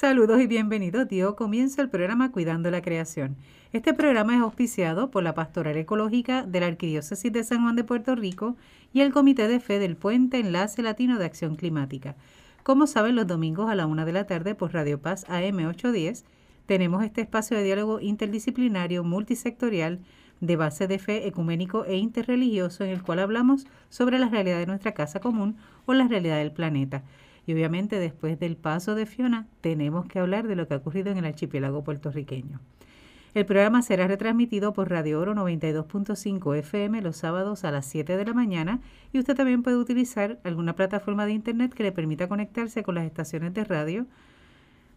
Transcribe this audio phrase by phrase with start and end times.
[0.00, 1.06] Saludos y bienvenidos.
[1.08, 3.36] Dio comienzo el programa Cuidando la Creación.
[3.74, 7.84] Este programa es auspiciado por la Pastoral Ecológica de la Arquidiócesis de San Juan de
[7.84, 8.56] Puerto Rico
[8.94, 12.16] y el Comité de Fe del Puente Enlace Latino de Acción Climática.
[12.62, 16.24] Como saben, los domingos a la una de la tarde por Radio Paz AM 810
[16.64, 20.00] tenemos este espacio de diálogo interdisciplinario multisectorial
[20.40, 24.66] de base de fe ecuménico e interreligioso en el cual hablamos sobre la realidad de
[24.66, 27.02] nuestra casa común o la realidad del planeta.
[27.50, 31.10] Y obviamente después del paso de Fiona tenemos que hablar de lo que ha ocurrido
[31.10, 32.60] en el archipiélago puertorriqueño.
[33.34, 38.24] El programa será retransmitido por Radio Oro 92.5 FM los sábados a las 7 de
[38.24, 38.78] la mañana
[39.12, 43.04] y usted también puede utilizar alguna plataforma de internet que le permita conectarse con las
[43.04, 44.06] estaciones de radio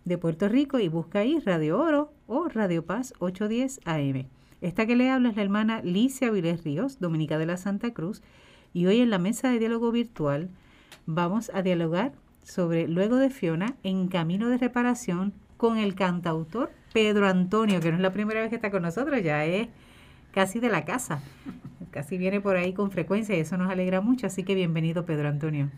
[0.06, 4.28] de Puerto Rico y busca ahí Radio Oro o Radio Paz 810 AM.
[4.62, 8.22] Esta que le habla es la hermana Licia Vilés Ríos, dominica de la Santa Cruz,
[8.76, 10.52] y hoy en la mesa de diálogo virtual
[11.08, 17.28] vamos a dialogar sobre Luego de Fiona en camino de reparación con el cantautor Pedro
[17.28, 19.68] Antonio, que no es la primera vez que está con nosotros, ya es
[20.32, 21.22] casi de la casa,
[21.92, 25.30] casi viene por ahí con frecuencia y eso nos alegra mucho, así que bienvenido Pedro
[25.30, 25.70] Antonio.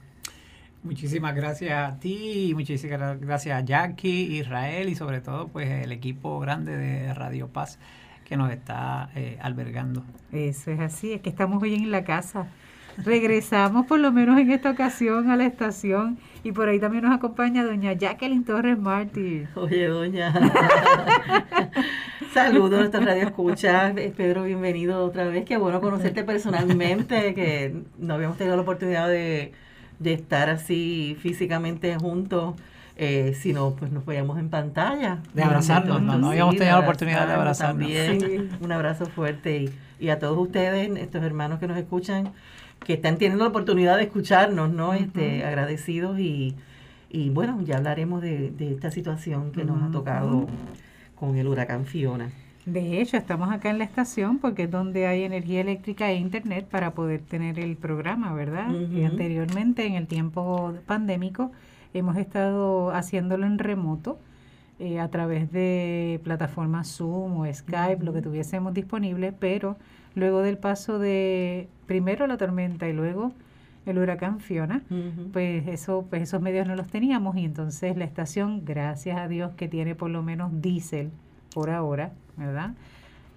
[0.83, 6.39] Muchísimas gracias a ti, muchísimas gracias a Jackie, Israel y sobre todo pues el equipo
[6.39, 7.79] grande de Radio Paz
[8.23, 10.03] que nos está eh, albergando.
[10.31, 12.47] Eso es así, es que estamos hoy en la casa.
[13.03, 17.15] Regresamos por lo menos en esta ocasión a la estación y por ahí también nos
[17.15, 19.43] acompaña doña Jacqueline Torres Martí.
[19.55, 20.31] Oye, doña.
[22.33, 23.93] Saludos a nuestra radio escucha.
[24.15, 25.43] Pedro, bienvenido otra vez.
[25.43, 29.53] Qué bueno conocerte personalmente, que no habíamos tenido la oportunidad de,
[30.03, 32.55] estar así físicamente juntos.
[32.97, 35.19] Eh, sino pues nos veíamos en pantalla.
[35.33, 37.91] De abrazarnos, no, no habíamos tenido la oportunidad de abrazarnos.
[37.91, 42.33] También, un abrazo fuerte y, y a todos ustedes, estos hermanos que nos escuchan,
[42.79, 44.93] que están teniendo la oportunidad de escucharnos, ¿no?
[44.93, 46.55] este, agradecidos y,
[47.09, 50.47] y bueno, ya hablaremos de, esta situación que nos ha tocado
[51.15, 52.29] con el huracán Fiona.
[52.65, 56.67] De hecho, estamos acá en la estación porque es donde hay energía eléctrica e internet
[56.69, 58.69] para poder tener el programa, ¿verdad?
[58.71, 61.51] Y anteriormente, en el tiempo pandémico,
[61.93, 64.19] hemos estado haciéndolo en remoto
[64.79, 69.77] eh, a través de plataformas Zoom o Skype, lo que tuviésemos disponible, pero
[70.15, 73.33] luego del paso de primero la tormenta y luego
[73.85, 74.81] el huracán Fiona,
[75.31, 79.51] pues eso, pues esos medios no los teníamos y entonces la estación, gracias a Dios
[79.55, 81.11] que tiene por lo menos diésel
[81.53, 82.71] por ahora, ¿verdad?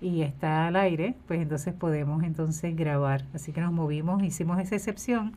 [0.00, 3.25] Y está al aire, pues entonces podemos entonces grabar.
[3.34, 5.34] Así que nos movimos, hicimos esa excepción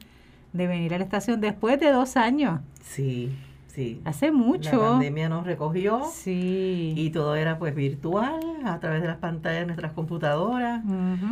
[0.53, 2.61] de venir a la estación después de dos años.
[2.81, 3.31] Sí.
[3.73, 4.01] Sí.
[4.03, 4.71] Hace mucho.
[4.71, 6.01] La pandemia nos recogió.
[6.11, 6.93] Sí.
[6.95, 10.83] Y todo era pues virtual, a través de las pantallas de nuestras computadoras.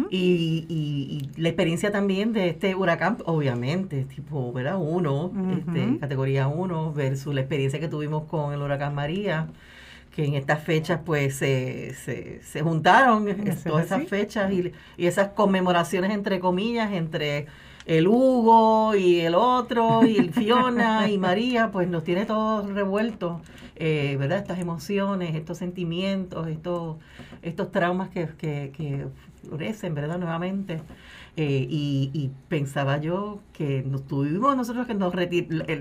[0.10, 4.78] y, y, la experiencia también de este huracán, obviamente, tipo, ¿verdad?
[4.80, 9.48] Uno, este, categoría 1, versus la experiencia que tuvimos con el huracán María
[10.16, 13.28] que en estas fechas pues se, se, se juntaron
[13.64, 17.46] todas esas fechas y, y esas conmemoraciones entre comillas entre
[17.90, 23.42] el Hugo y el otro y el Fiona y María, pues nos tiene todos revueltos,
[23.76, 24.38] eh, ¿verdad?
[24.38, 26.98] Estas emociones, estos sentimientos, estos,
[27.42, 29.08] estos traumas que, que,
[29.42, 30.20] florecen, ¿verdad?
[30.20, 30.82] Nuevamente.
[31.36, 35.12] Eh, y, pensaba yo que nos tuvimos nosotros que nos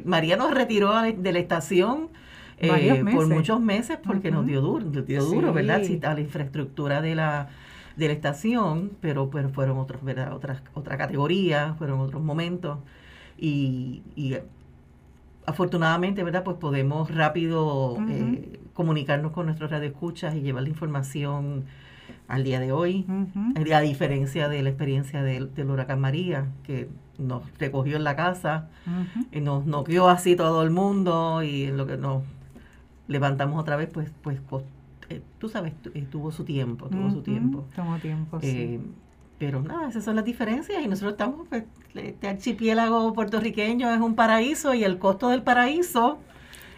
[0.07, 2.09] María nos retiró de la estación
[2.57, 5.83] eh, por muchos meses porque nos dio duro, nos dio duro, ¿verdad?
[6.05, 7.49] a la infraestructura de la
[7.99, 10.33] de la estación, pero, pero fueron otros, ¿verdad?
[10.33, 12.79] Otras, otra categoría, fueron otros momentos.
[13.37, 14.37] Y, y
[15.47, 16.45] afortunadamente, ¿verdad?
[16.45, 21.65] Pues podemos rápido eh, comunicarnos con nuestros radioescuchas y llevar la información
[22.29, 23.07] al día de hoy,
[23.75, 26.89] a diferencia de la experiencia del, huracán María, que
[27.19, 28.69] nos recogió en la casa,
[29.33, 32.23] y nos noqueó así todo el mundo y en lo que nos
[33.09, 34.39] levantamos otra vez, pues, pues
[35.11, 37.65] eh, tú sabes, eh, tuvo su tiempo, tuvo su tiempo.
[37.75, 38.49] Tomó tiempo, sí.
[38.49, 38.81] Eh,
[39.39, 41.65] pero nada, esas son las diferencias y nosotros estamos, pues,
[41.95, 46.19] este archipiélago puertorriqueño es un paraíso y el costo del paraíso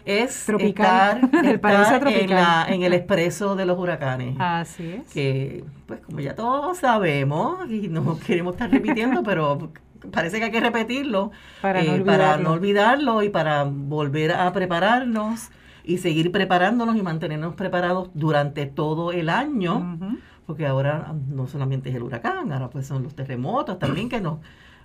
[0.05, 1.21] es tropical.
[1.23, 2.71] estar, el paraíso tropical.
[2.71, 4.35] En, el expreso de los huracanes.
[4.39, 5.11] Así es.
[5.11, 9.71] Que, pues, como ya todos sabemos, y no queremos estar repitiendo, pero
[10.11, 11.31] parece que hay que repetirlo
[11.61, 15.49] para, para no olvidarlo y para volver a prepararnos
[15.83, 21.95] y seguir preparándonos y mantenernos preparados durante todo el año, porque ahora no solamente es
[21.95, 24.39] el huracán, ahora pues son los terremotos también que nos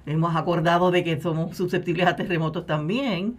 [0.06, 3.36] hemos acordado de que somos susceptibles a terremotos también,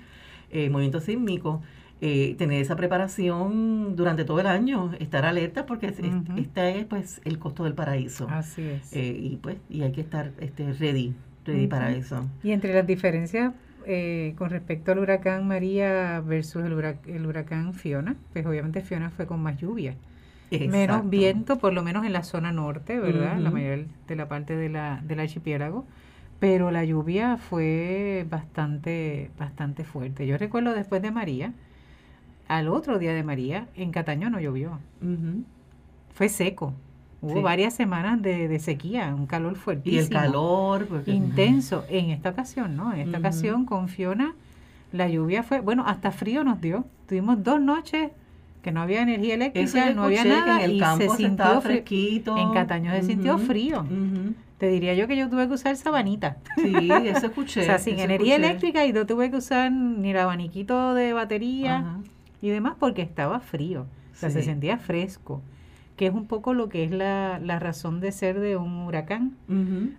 [0.52, 1.62] eh, movimientos sísmicos.
[2.00, 7.40] Eh, tener esa preparación durante todo el año, estar alerta porque este es pues el
[7.40, 8.28] costo del paraíso.
[8.30, 8.94] Así es.
[8.94, 12.30] Eh, y pues y hay que estar este ready, ready para eso.
[12.44, 13.52] Y entre las diferencias
[13.88, 16.74] eh, con respecto al huracán María versus el,
[17.08, 19.96] el huracán Fiona, pues obviamente Fiona fue con más lluvia.
[20.52, 23.38] Menos viento, por lo menos en la zona norte, ¿verdad?
[23.40, 25.86] La mayor de la parte de la, del archipiélago.
[26.40, 30.28] Pero la lluvia fue bastante, bastante fuerte.
[30.28, 31.54] Yo recuerdo después de María,
[32.48, 34.80] al otro día de María, en Cataño no llovió.
[36.14, 36.74] Fue seco.
[37.22, 40.02] Hubo varias semanas de, sequía, un calor fuertísimo.
[40.02, 40.88] Y el calor.
[41.08, 41.84] intenso.
[41.90, 42.94] En esta ocasión, ¿no?
[42.94, 44.36] En esta ocasión con Fiona,
[44.92, 46.86] la lluvia fue, bueno, hasta frío nos dio.
[47.08, 48.12] Tuvimos dos noches
[48.62, 52.38] que no había energía eléctrica, no había nada en el y campo se sintió fresquito.
[52.38, 53.86] En Cataño se sintió frío.
[54.60, 56.38] Te diría yo que yo tuve que usar sabanita.
[56.56, 57.62] Sí, eso escuché.
[57.62, 62.00] o sea, sin energía eléctrica y no tuve que usar ni el abaniquito de batería
[62.42, 63.86] y demás porque estaba frío.
[64.14, 65.42] O sea, se sentía fresco
[65.98, 69.36] que es un poco lo que es la, la razón de ser de un huracán,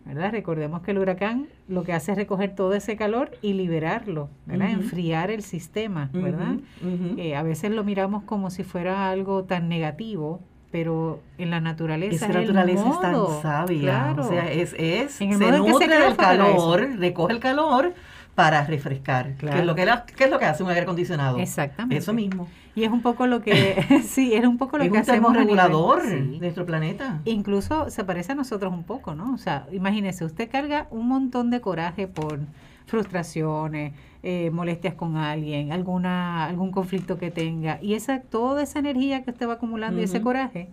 [0.06, 0.30] ¿verdad?
[0.30, 4.70] Recordemos que el huracán lo que hace es recoger todo ese calor y liberarlo, ¿verdad?
[4.70, 6.54] Enfriar el sistema, ¿verdad?
[7.16, 10.40] Eh, a veces lo miramos como si fuera algo tan negativo,
[10.70, 15.88] pero en la naturaleza Esa naturaleza es tan sabia, o sea, es, es se nutre
[15.88, 17.92] del calor, recoge el calor
[18.38, 21.38] para refrescar, que, es lo que, es lo que hace un aire acondicionado.
[21.38, 21.96] Exactamente.
[21.96, 22.46] Eso mismo.
[22.76, 26.08] Y es un poco lo que, sí, es un poco lo que un hacemos regulador
[26.08, 27.20] de nuestro planeta.
[27.25, 29.35] Incluso se parece a nosotros un poco, ¿no?
[29.35, 32.38] O sea, imagínese, usted carga un montón de coraje por
[32.87, 33.93] frustraciones,
[34.23, 39.32] eh, molestias con alguien, alguna algún conflicto que tenga y esa toda esa energía que
[39.32, 40.69] usted va acumulando y ese coraje,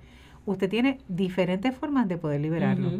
[0.45, 2.91] usted tiene diferentes formas de poder liberarlo.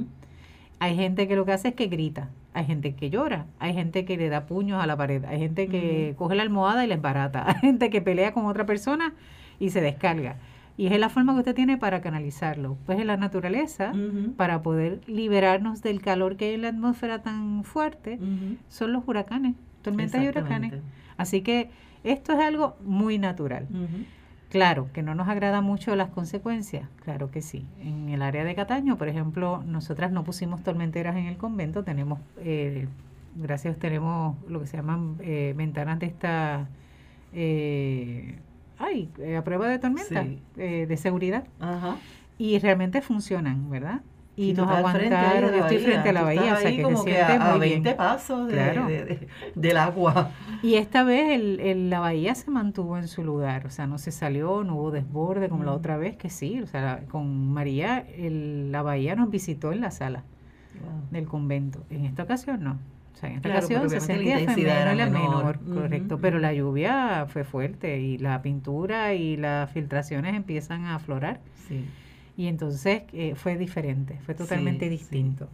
[0.79, 4.05] Hay gente que lo que hace es que grita, hay gente que llora, hay gente
[4.05, 6.95] que le da puños a la pared, hay gente que coge la almohada y la
[6.95, 9.13] barata, hay gente que pelea con otra persona
[9.59, 10.37] y se descarga.
[10.77, 12.77] Y es la forma que usted tiene para canalizarlo.
[12.85, 13.93] Pues en la naturaleza,
[14.35, 18.19] para poder liberarnos del calor que hay en la atmósfera tan fuerte,
[18.67, 20.73] son los huracanes, tormentas y huracanes.
[21.17, 21.69] Así que
[22.03, 23.67] esto es algo muy natural.
[24.55, 27.65] Claro, que no nos agrada mucho las consecuencias, claro que sí.
[27.81, 32.21] En el área de Cataño, por ejemplo, nosotras no pusimos tormenteras en el convento, tenemos,
[32.37, 32.87] eh,
[33.35, 36.69] gracias, tenemos lo que se llaman eh, ventanas de esta,
[37.33, 38.39] eh,
[38.79, 40.25] ay, a prueba de tormenta,
[40.55, 41.43] de seguridad.
[42.37, 44.03] Y realmente funcionan, ¿verdad?
[44.35, 45.51] Y nos aguantaron.
[45.51, 48.51] Yo estoy frente a la bahía, o sea que se siente a, 20 pasos
[49.55, 50.31] del agua.
[50.61, 54.11] Y esta vez el, la bahía se mantuvo en su lugar, o sea, no se
[54.11, 55.75] salió, no hubo desborde como la mm.
[55.75, 60.23] otra vez, que sí, o sea, con María la bahía nos visitó en la sala
[61.11, 61.83] del convento.
[61.89, 62.79] En esta ocasión no.
[63.13, 67.99] O sea, en esta ocasión se sentía la menor, correcto, pero la lluvia fue fuerte
[68.01, 71.39] y la pintura y las filtraciones empiezan a aflorar.
[71.67, 71.85] Sí
[72.37, 75.47] y entonces eh, fue diferente, fue totalmente distinto.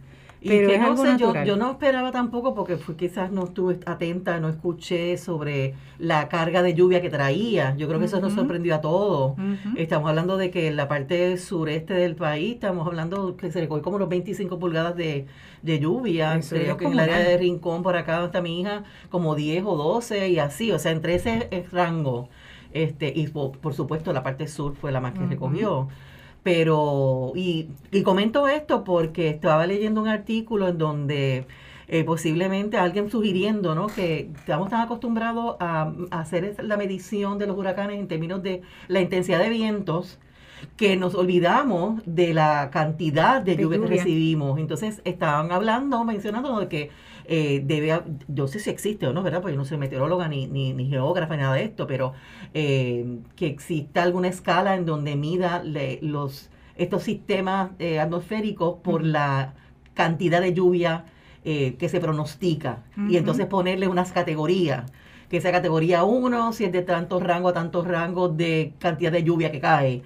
[0.44, 4.48] Pero que no sé, yo, yo, no esperaba tampoco porque quizás no estuve atenta, no
[4.48, 7.76] escuché sobre la carga de lluvia que traía.
[7.76, 9.36] Yo creo que eso nos sorprendió a todos.
[9.76, 13.82] Estamos hablando de que en la parte sureste del país, estamos hablando que se recogió
[13.82, 15.26] como los 25 pulgadas de,
[15.62, 16.40] lluvia.
[16.48, 19.76] Creo que en el área de Rincón, por acá está mi hija, como 10 o
[19.76, 20.72] 12 y así.
[20.72, 22.28] O sea, entre ese rango.
[22.72, 25.88] Este, y por, supuesto la parte sur fue la más que recogió.
[26.42, 31.46] Pero, y, y comento esto porque estaba leyendo un artículo en donde
[31.92, 33.86] eh, posiblemente alguien sugiriendo ¿no?
[33.88, 39.02] que estamos tan acostumbrados a, hacer la medición de los huracanes en términos de la
[39.02, 40.18] intensidad de vientos
[40.78, 44.58] que nos olvidamos de la cantidad de, lluvia, que recibimos.
[44.58, 46.90] Entonces estaban hablando, mencionando de que
[47.24, 49.40] eh, debe, yo sé si existe o no, ¿verdad?
[49.40, 52.14] Porque yo no soy meteoróloga ni, ni, ni geógrafa ni nada de esto, pero
[52.54, 55.62] eh, que exista alguna escala en donde mida
[56.00, 59.54] los estos sistemas eh, atmosféricos por la
[59.94, 61.04] cantidad de lluvia
[61.44, 64.90] eh, que se pronostica y entonces ponerle unas categorías
[65.28, 69.22] que sea categoría 1, si es de tantos rangos a tantos rangos de cantidad de
[69.22, 70.02] lluvia que cae.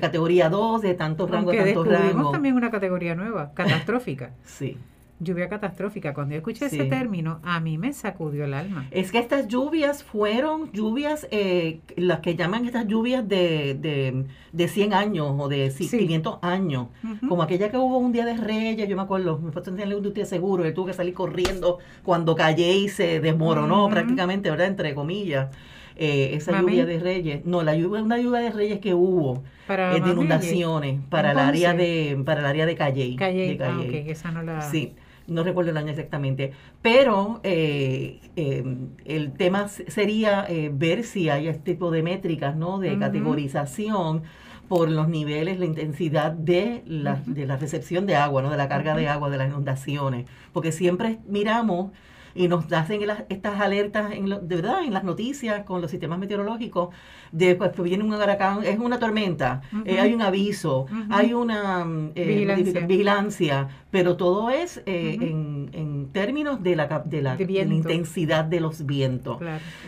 [0.00, 2.32] categoría 2, de tantos rangos a tantos rangos.
[2.32, 4.30] también una categoría nueva, catastrófica.
[4.44, 4.78] sí
[5.22, 6.14] lluvia catastrófica.
[6.14, 8.86] Cuando yo escuché ese término, a mí me sacudió el alma.
[8.90, 14.68] Es que estas lluvias fueron lluvias, eh, las que llaman estas lluvias de, de, de
[14.68, 16.88] 100 años o de 500 años,
[17.28, 19.76] como aquella que hubo un día de Reyes, yo me acuerdo, me fue a un
[19.76, 24.66] día seguro, y tuve que salir corriendo cuando callé y se desmoronó prácticamente, ¿verdad?
[24.66, 25.48] Entre comillas.
[25.96, 29.94] Eh, esa lluvia de Reyes, no, la lluvia, una lluvia de Reyes que hubo para
[29.94, 33.14] eh, de inundaciones para el área de para el área de Calle.
[33.16, 34.62] Calle, ah, esa no la...
[34.62, 34.94] Sí,
[35.26, 41.48] no recuerdo el año exactamente, pero eh, em, el tema sería eh, ver si hay
[41.48, 42.78] este tipo de métricas, ¿no?
[42.78, 44.22] De categorización
[44.68, 48.50] por los niveles, la intensidad de la, de la recepción de agua, ¿no?
[48.50, 51.92] De la carga de agua, de las inundaciones, porque siempre miramos
[52.34, 56.94] y nos hacen estas alertas en de verdad en las noticias con los sistemas meteorológicos
[57.32, 62.84] de pues, viene un huracán, es una tormenta, eh, hay un aviso, hay una eh,
[62.86, 63.68] vigilancia.
[63.90, 69.38] pero todo es eh, en, términos de la, de la, intensidad de los vientos.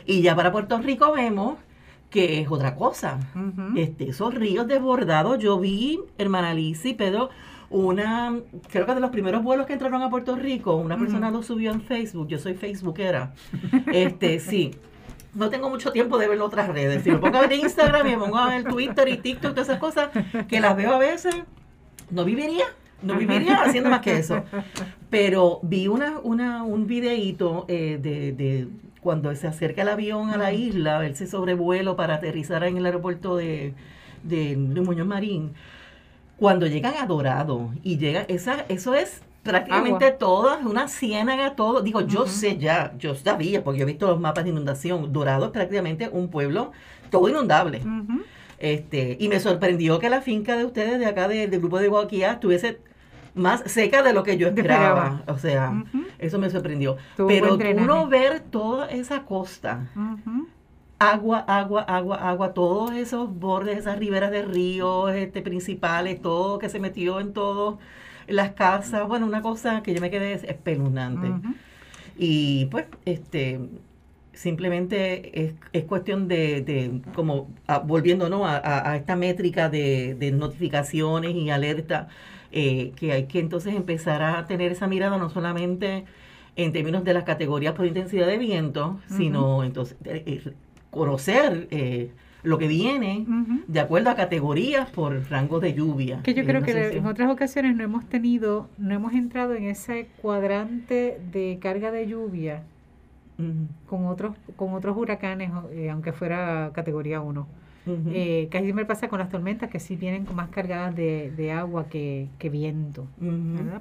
[0.06, 1.58] Y ya para Puerto Rico vemos
[2.08, 3.18] que es otra cosa.
[3.76, 7.28] este, esos ríos desbordados, yo vi, hermana Liz y Pedro,
[7.70, 8.38] una,
[8.70, 11.72] creo que de los primeros vuelos que entraron a Puerto Rico, una persona lo subió
[11.72, 13.32] en Facebook, yo soy facebookera,
[13.92, 14.72] este, sí.
[15.34, 17.02] No tengo mucho tiempo de ver otras redes.
[17.02, 19.68] Si me pongo a ver Instagram y me pongo a ver Twitter y TikTok, todas
[19.68, 20.10] esas cosas,
[20.46, 21.34] que las veo a veces,
[22.10, 22.66] no viviría
[23.04, 24.44] no viviría haciendo más que eso.
[25.10, 28.68] Pero vi una, una, un videíto eh, de, de,
[29.00, 33.36] cuando se acerca el avión a la isla, ese sobrevuelo para aterrizar en el aeropuerto
[33.36, 33.74] de,
[34.22, 35.52] de, de Muñoz Marín
[36.36, 41.82] cuando llegan a Dorado y llega, esa, eso es prácticamente todo, una ciénaga, todo.
[41.82, 45.12] Digo, yo sé ya, yo sabía, porque yo he visto los mapas de inundación.
[45.12, 46.72] Dorado es prácticamente un pueblo
[47.10, 47.82] todo inundable.
[48.58, 52.32] este Y me sorprendió que la finca de ustedes de acá del grupo de Guaquía
[52.32, 52.80] estuviese
[53.34, 55.22] más seca de lo que yo esperaba.
[55.28, 55.84] O sea,
[56.18, 56.96] eso me sorprendió.
[57.16, 59.88] Pero uno ver toda esa costa
[61.12, 66.68] agua, agua, agua, agua, todos esos bordes, esas riberas de ríos este, principales, todo que
[66.68, 67.78] se metió en todas
[68.26, 71.32] las casas, bueno, una cosa que yo me quedé espeluznante.
[72.16, 73.60] Y pues, este,
[74.32, 80.32] simplemente es, es cuestión de, de como a, volviendo a, a, esta métrica de, de
[80.32, 82.08] notificaciones y alerta,
[82.52, 86.04] eh, que hay que entonces empezar a tener esa mirada no solamente
[86.56, 90.52] en términos de las categorías por intensidad de viento, sino entonces eh, eh,
[90.94, 92.10] conocer eh,
[92.42, 93.26] lo que viene
[93.66, 96.20] de acuerdo a categorías por rango de lluvia.
[96.22, 99.64] Que yo eh, creo que en otras ocasiones no hemos tenido, no hemos entrado en
[99.64, 102.62] ese cuadrante de carga de lluvia
[103.88, 107.46] con otros con otros huracanes, eh, aunque fuera categoría 1.
[108.50, 113.06] casi siempre pasa con las tormentas que sí vienen más cargadas de, agua que, viento,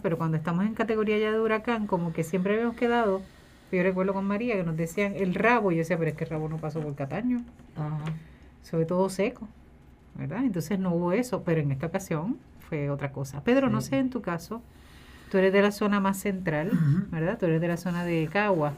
[0.01, 3.21] Pero cuando estamos en categoría ya de huracán, como que siempre hemos quedado
[3.77, 6.23] yo recuerdo con María que nos decían el rabo, y yo decía, pero es que
[6.23, 7.41] el rabo no pasó por Cataño.
[8.61, 9.47] Sobre todo seco,
[10.15, 10.43] ¿verdad?
[10.43, 12.37] Entonces no hubo eso, pero en esta ocasión
[12.69, 13.43] fue otra cosa.
[13.43, 14.61] Pedro, no sé en tu caso,
[15.31, 16.71] tú eres de la zona más central,
[17.11, 17.37] ¿verdad?
[17.37, 18.73] Tú eres de la zona de Cagua.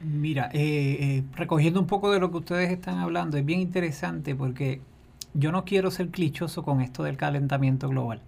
[0.00, 4.34] Mira, eh, eh, recogiendo un poco de lo que ustedes están hablando, es bien interesante
[4.34, 4.80] porque
[5.34, 8.20] yo no quiero ser clichoso con esto del calentamiento global,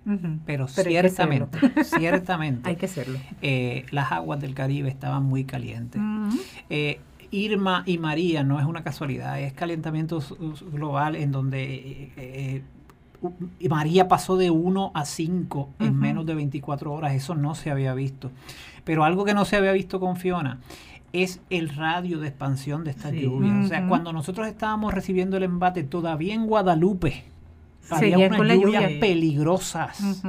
[0.45, 3.19] pero, ciertamente, ciertamente, hay que hacerlo.
[3.43, 6.01] Eh, las aguas del Caribe estaban muy calientes.
[6.69, 10.21] Eh, Irma y María no es una casualidad, es calentamiento
[10.73, 12.63] global en donde eh,
[13.69, 17.95] María pasó de 1 a 5 en menos de 24 horas, eso no se había
[17.95, 18.31] visto.
[18.85, 20.61] Pero algo que no se había visto con Fiona
[21.13, 23.61] es el radio de expansión de esta lluvia.
[23.65, 27.25] O sea, cuando nosotros estábamos recibiendo el embate, todavía en Guadalupe
[27.91, 30.23] había unas lluvias peligrosas.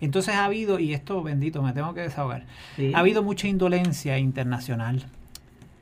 [0.00, 2.46] Entonces ha habido, y esto bendito, me tengo que desahogar,
[2.94, 5.04] ha habido mucha indolencia internacional.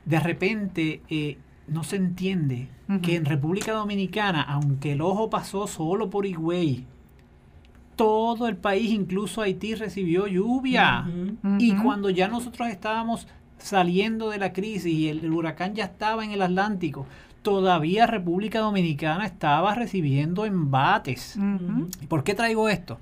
[0.05, 2.67] De repente eh, no se entiende
[3.01, 6.85] que en República Dominicana, aunque el ojo pasó solo por Higüey,
[7.95, 11.05] todo el país, incluso Haití, recibió lluvia.
[11.57, 13.27] Y cuando ya nosotros estábamos
[13.63, 17.07] saliendo de la crisis y el, huracán ya estaba en el Atlántico,
[17.41, 21.39] todavía República Dominicana estaba recibiendo embates.
[22.07, 22.99] ¿Por qué traigo esto?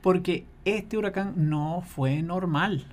[0.00, 2.86] Porque este huracán no fue normal.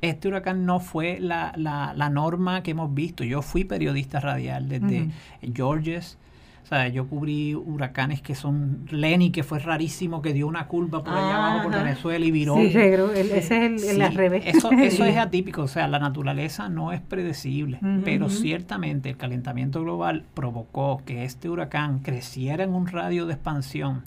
[0.00, 3.22] Este huracán no fue la, la, norma que hemos visto.
[3.22, 5.10] Yo fui periodista radial desde
[5.54, 6.18] Georges,
[6.70, 11.12] sea, yo cubrí huracanes que son Lenny, que fue rarísimo, que dio una curva por
[11.12, 12.56] allá abajo por Venezuela y viró.
[12.56, 14.44] Sí, ese es el, el, revés.
[14.46, 19.82] Eso, eso es atípico, o sea, la naturaleza no es predecible, pero ciertamente el calentamiento
[19.82, 24.02] global provocó que este huracán creciera en un radio de expansión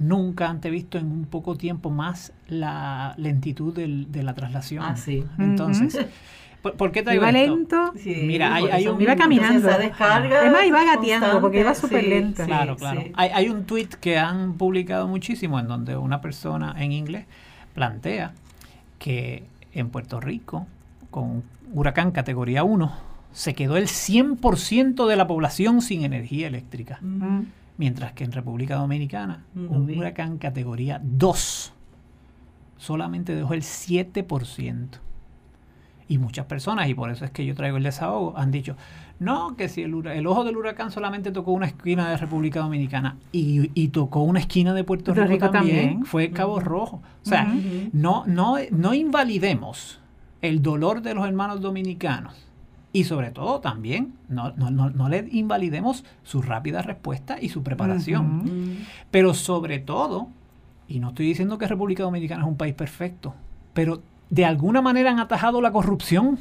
[0.00, 4.82] nunca antes visto en un poco tiempo más la lentitud del, de la traslación.
[4.82, 5.24] Ah, sí.
[5.38, 6.06] Entonces,
[6.62, 7.92] ¿Por, qué traigo iba lento.
[8.04, 9.66] Mira, hay, un, iba caminando.
[9.66, 12.44] Descarga Además iba gateando porque iba súper lenta.
[12.44, 13.02] Claro, claro.
[13.14, 17.24] Hay, hay un tweet que han publicado muchísimo en donde una persona en inglés
[17.74, 18.34] plantea
[18.98, 20.66] que en Puerto Rico,
[21.10, 22.92] con huracán categoría 1,
[23.32, 27.00] se quedó el 100% de la población sin energía eléctrica.
[27.78, 31.72] Mientras que en República Dominicana, un huracán categoría 2
[32.76, 34.88] solamente dejó el 7%.
[36.10, 38.74] Y muchas personas, y por eso es que yo traigo el desahogo, han dicho,
[39.20, 43.16] no, que si el, el ojo del huracán solamente tocó una esquina de República Dominicana
[43.30, 47.00] y, y tocó una esquina de Puerto, Rico, también, fue Cabo Rojo.
[47.24, 47.44] O sea,
[47.92, 50.00] no, no, no invalidemos
[50.42, 52.34] el dolor de los hermanos dominicanos
[52.92, 57.62] y sobre todo también no, no, no, no le invalidemos su rápida respuesta y su
[57.62, 58.78] preparación.
[59.12, 60.26] Pero sobre todo,
[60.88, 63.32] y no estoy diciendo que República Dominicana es un país perfecto,
[63.74, 66.38] pero de alguna manera han atajado la corrupción.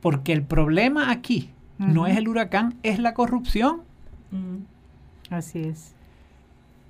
[0.00, 3.82] Porque el problema aquí no es el huracán, es la corrupción.
[5.30, 5.94] Así es.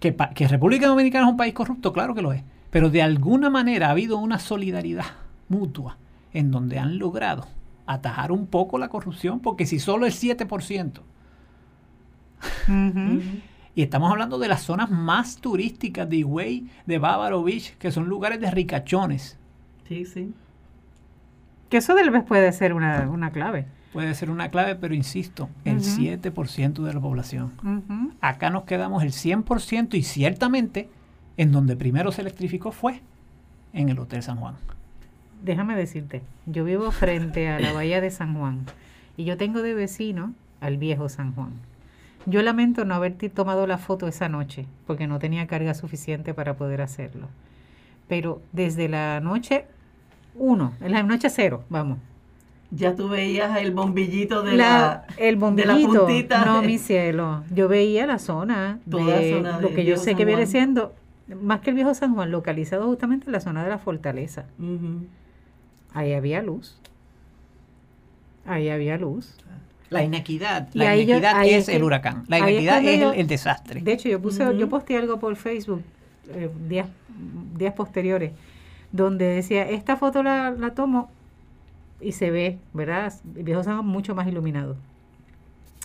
[0.00, 2.42] Que, que República Dominicana es un país corrupto, claro que lo es.
[2.70, 5.04] Pero de alguna manera ha habido una solidaridad
[5.48, 5.98] mutua
[6.32, 7.46] en donde han logrado
[7.86, 11.00] atajar un poco la corrupción, porque si solo el 7%,
[13.74, 18.08] y estamos hablando de las zonas más turísticas de Higüey, de Bávaro Beach, que son
[18.08, 19.38] lugares de ricachones.
[19.88, 20.32] Sí, sí.
[21.70, 23.66] Que eso tal vez puede ser una, una clave.
[23.92, 27.52] Puede ser una clave, pero insisto, el 7% de la población.
[28.20, 30.88] Acá nos quedamos el 100% y ciertamente
[31.36, 33.00] en donde primero se electrificó fue
[33.72, 34.54] en el Hotel San Juan.
[35.42, 38.64] Déjame decirte, yo vivo frente a la bahía de San Juan
[39.16, 41.52] y yo tengo de vecino al viejo San Juan.
[42.26, 46.54] Yo lamento no haber tomado la foto esa noche porque no tenía carga suficiente para
[46.54, 47.28] poder hacerlo.
[48.08, 49.66] Pero desde la noche
[50.34, 51.98] uno, en la noche cero, vamos.
[52.70, 56.06] Ya tú veías el bombillito de la, el bombillito,
[56.46, 57.44] No, mi cielo.
[57.54, 60.94] Yo veía la zona de lo que yo sé que viene siendo
[61.40, 64.46] más que el viejo San Juan, localizado justamente en la zona de la fortaleza.
[65.92, 66.78] Ahí había luz.
[68.46, 69.36] Ahí había luz.
[69.92, 73.80] La inequidad, la inequidad es, el huracán, la inequidad es, el, desastre.
[73.80, 75.82] De hecho, yo puse, yo posteé algo por Facebook
[76.28, 76.88] eh, días,
[77.56, 78.32] días posteriores,
[78.90, 81.10] donde decía, esta foto la, la tomo
[82.00, 83.12] y se ve, ¿verdad?
[83.36, 84.76] El viejo San mucho más iluminado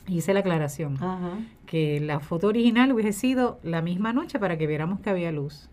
[0.08, 0.98] hice la aclaración,
[1.66, 5.70] que la foto original hubiese sido la misma noche para que viéramos que había luz.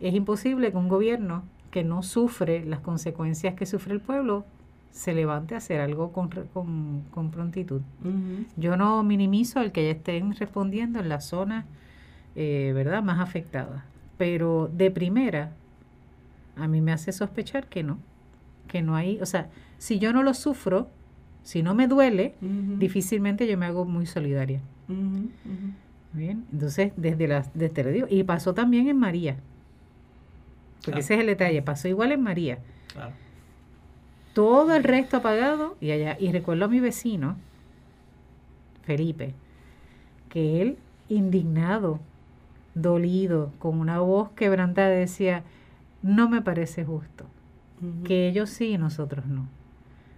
[0.00, 4.44] Es imposible que un gobierno que no sufre las consecuencias que sufre el pueblo
[4.90, 6.30] se levante a hacer algo con,
[7.10, 7.82] con, prontitud.
[8.56, 11.66] Yo no minimizo el que ya estén respondiendo en la zona
[12.34, 13.02] eh, ¿verdad?
[13.02, 13.84] más afectada,
[14.16, 15.52] pero de primera
[16.56, 17.98] a mí me hace sospechar que no,
[18.68, 19.48] que no hay, o sea,
[19.78, 20.88] si yo no lo sufro,
[21.42, 24.60] si no me duele, difícilmente yo me hago muy solidaria.
[26.12, 29.36] Bien, entonces desde la, desde digo, y pasó también en María,
[30.84, 32.58] porque ese es el detalle, pasó igual en María.
[34.32, 37.36] Todo el resto apagado y allá, y recuerdo a mi vecino,
[38.82, 39.34] Felipe,
[40.28, 42.00] que él indignado,
[42.74, 45.42] dolido, con una voz quebrantada decía,
[46.02, 47.26] no me parece justo,
[48.04, 49.48] que ellos sí y nosotros no.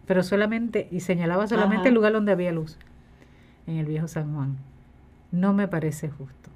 [0.06, 2.76] Pero solamente, y señalaba solamente el lugar donde había luz,
[3.66, 4.56] en el viejo San Juan.
[5.30, 6.50] No me parece justo.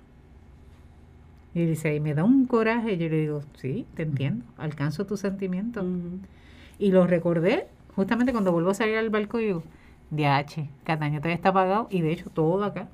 [1.54, 5.06] Y dice, y me da un coraje, y yo le digo, sí, te entiendo, alcanzo
[5.06, 5.82] tu sentimiento.
[6.78, 9.62] Y lo recordé justamente cuando vuelvo a salir al balcón y digo,
[10.10, 12.88] DH, Cataño todavía está apagado, y de hecho todo acá.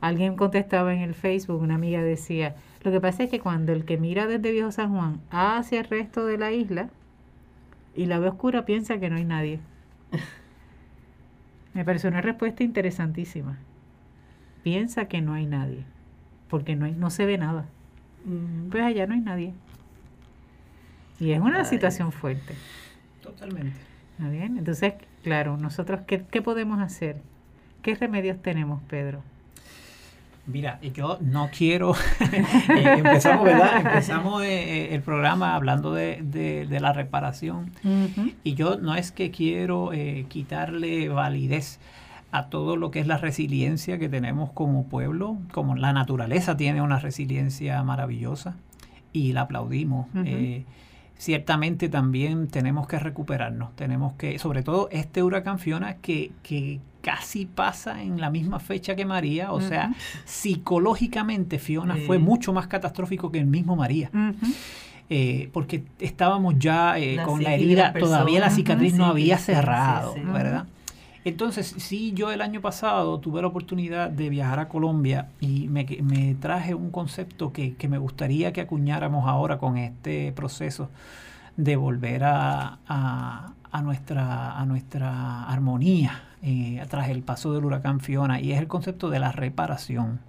[0.00, 3.84] Alguien contestaba en el Facebook, una amiga decía, lo que pasa es que cuando el
[3.84, 6.88] que mira desde Viejo San Juan hacia el resto de la isla,
[7.94, 9.60] y la ve oscura piensa que no hay nadie.
[11.74, 13.58] Me pareció una respuesta interesantísima.
[14.62, 15.84] Piensa que no hay nadie,
[16.48, 17.66] porque no, hay, no se ve nada.
[18.70, 19.52] Pues allá no hay nadie.
[21.20, 22.54] Y es una situación fuerte.
[23.22, 23.78] Totalmente.
[24.18, 24.58] ¿Está bien?
[24.58, 27.16] Entonces, claro, nosotros, ¿qué, ¿qué podemos hacer?
[27.82, 29.22] ¿Qué remedios tenemos, Pedro?
[30.46, 33.76] Mira, yo no quiero, eh, empezamos, ¿verdad?
[33.76, 37.70] Empezamos eh, eh, el programa hablando de, la reparación
[38.42, 39.92] y yo no es que quiero
[40.28, 41.78] quitarle validez
[42.32, 46.82] a todo lo que es la resiliencia que tenemos como pueblo, como la naturaleza tiene
[46.82, 48.56] una resiliencia maravillosa
[49.12, 50.08] y la aplaudimos.
[51.22, 57.46] Ciertamente también tenemos que recuperarnos, tenemos que, sobre todo este huracán Fiona que, que casi
[57.46, 63.30] pasa en la misma fecha que María, o sea, psicológicamente Fiona fue mucho más catastrófico
[63.30, 64.10] que el mismo María.
[65.08, 70.66] Eh, porque estábamos ya eh, con la herida, todavía la cicatriz no había cerrado, ¿verdad?
[71.24, 75.86] Entonces, sí, yo el año pasado tuve la oportunidad de viajar a Colombia y me,
[76.02, 80.90] me traje un concepto que, que, me gustaría que acuñáramos ahora con este proceso
[81.56, 88.00] de volver a, a, a nuestra, a nuestra armonía eh, tras el paso del huracán
[88.00, 90.20] Fiona y es el concepto de la reparación.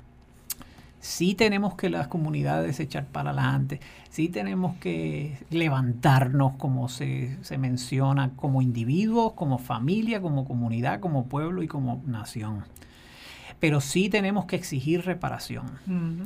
[1.04, 7.58] Sí tenemos que las comunidades echar para adelante, sí tenemos que levantarnos como se, se
[7.58, 12.64] menciona, como individuos, como familia, como comunidad, como pueblo y como nación.
[13.60, 15.66] pero sí tenemos que exigir reparación.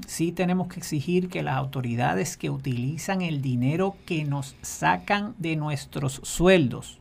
[0.07, 5.55] Sí tenemos que exigir que las autoridades que utilizan el dinero que nos sacan de
[5.55, 6.99] nuestros sueldos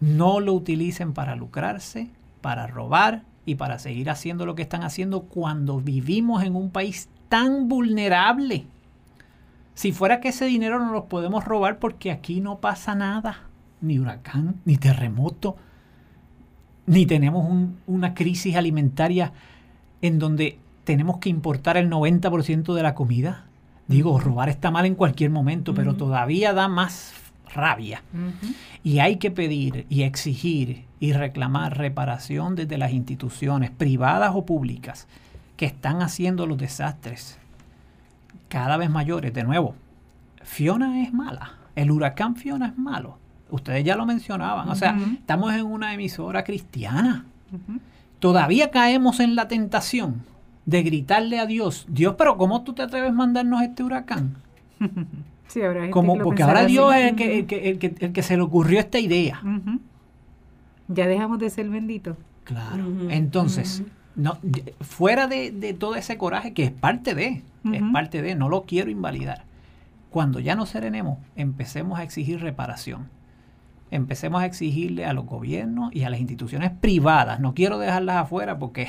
[0.00, 5.22] no lo utilicen para lucrarse, para robar y para seguir haciendo lo que están haciendo
[5.22, 8.66] cuando vivimos en un país tan vulnerable.
[9.74, 13.40] Si fuera que ese dinero no lo podemos robar porque aquí no pasa nada,
[13.80, 15.56] ni huracán, ni terremoto,
[16.86, 19.32] ni tenemos una crisis alimentaria
[20.00, 23.46] en donde tenemos que importar el 90% de la comida.
[23.88, 27.14] Digo, robar está mal en cualquier momento, pero todavía da más
[27.54, 28.02] rabia.
[28.82, 35.06] Y hay que pedir y exigir y reclamar reparación desde las instituciones privadas o públicas
[35.56, 37.38] que están haciendo los desastres
[38.48, 39.32] cada vez mayores.
[39.32, 39.74] De nuevo,
[40.42, 41.54] Fiona es mala.
[41.74, 43.18] El huracán Fiona es malo.
[43.50, 44.68] Ustedes ya lo mencionaban.
[44.68, 47.24] O sea, estamos en una emisora cristiana.
[48.18, 50.22] Todavía caemos en la tentación
[50.66, 54.36] de gritarle a Dios, Dios, pero ¿cómo tú te atreves a mandarnos este huracán?
[55.48, 57.46] Sí, ahora Como, porque ahora Dios es el que, el,
[57.78, 59.40] que, el, que, se le ocurrió esta idea.
[60.88, 62.16] Ya dejamos de ser benditos.
[62.44, 62.84] Claro.
[63.10, 63.82] Entonces,
[64.16, 64.38] no,
[64.80, 68.62] fuera de, de, todo ese coraje, que es parte de, es parte de, no lo
[68.62, 69.44] quiero invalidar.
[70.10, 73.08] Cuando ya nos serenemos, empecemos a exigir reparación
[73.94, 78.58] empecemos a exigirle a los gobiernos y a las instituciones privadas, no quiero dejarlas afuera
[78.58, 78.88] porque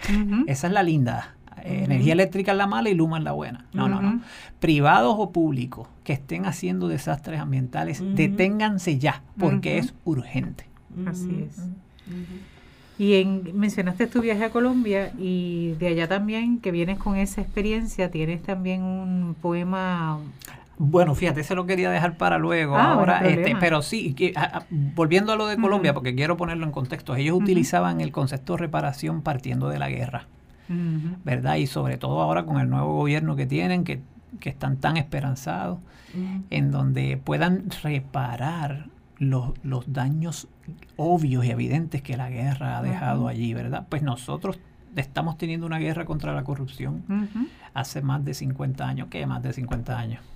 [0.46, 3.66] esa es la linda, energía eléctrica es la mala y Luma es la buena.
[3.72, 4.20] No, no, no.
[4.58, 10.66] Privados o públicos que estén haciendo desastres ambientales, deténganse ya porque es urgente.
[11.06, 11.62] Así es.
[12.98, 17.40] Y en, mencionaste tu viaje a Colombia y de allá también, que vienes con esa
[17.40, 20.18] experiencia, tienes también un poema
[20.82, 22.74] bueno, fíjate, se lo quería dejar para luego.
[22.74, 24.16] Ah, ahora, este, pero sí,
[24.70, 28.60] volviendo a lo de Colombia, porque quiero ponerlo en contexto, ellos utilizaban el concepto de
[28.60, 30.26] reparación partiendo de la guerra,
[31.24, 31.56] ¿verdad?
[31.56, 34.00] Y sobre todo ahora con el nuevo gobierno que tienen, que,
[34.44, 35.78] están tan esperanzados,
[36.50, 38.86] en donde puedan reparar
[39.18, 40.48] los, los, daños
[40.96, 43.86] obvios y evidentes que la guerra ha dejado allí, ¿verdad?
[43.88, 44.58] Pues nosotros
[44.96, 47.04] estamos teniendo una guerra contra la corrupción
[47.74, 50.29] hace más de 50 años, ¿qué más de 50 años?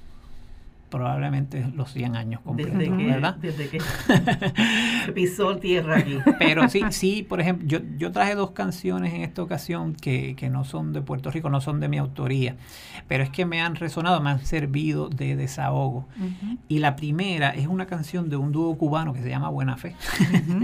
[0.95, 3.35] Probablemente los 100 años completos, desde que, ¿verdad?
[3.35, 3.79] Desde que
[5.15, 6.19] pisó tierra aquí.
[6.39, 10.51] Pero sí, sí, por ejemplo, yo, yo traje dos canciones en esta ocasión que, que,
[10.51, 12.55] no son de Puerto Rico, no son de mi autoría,
[13.09, 16.07] pero es que me han resonado, me han servido de desahogo.
[16.69, 19.97] Y la primera es una canción de un dúo cubano que se llama Buena Fe.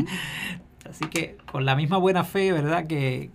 [0.88, 2.86] Así que con la misma buena fe, ¿verdad?
[2.86, 3.30] Que,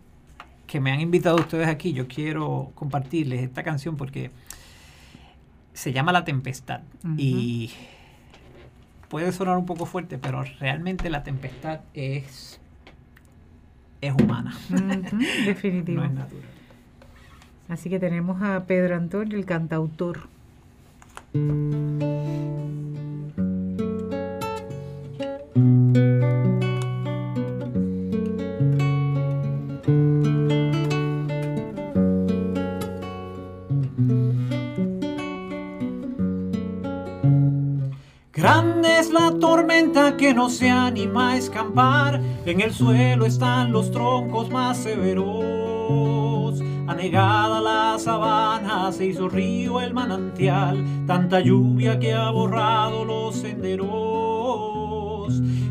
[0.66, 4.32] que me han invitado ustedes aquí, yo quiero compartirles esta canción porque
[5.76, 6.82] se llama La Tempestad
[7.18, 7.72] y
[9.10, 12.60] puede sonar un poco fuerte, pero realmente la tempestad es,
[14.02, 14.58] es humana.
[15.46, 15.98] Definitivo.
[16.02, 16.44] no es natural.
[17.68, 20.28] Así que tenemos a Pedro Antonio, el cantautor.
[40.18, 42.22] Que no se anima a escampar.
[42.46, 46.62] En el suelo están los troncos más severos.
[46.88, 54.46] Anegada la sabana se hizo río el manantial, tanta lluvia que ha borrado los senderos.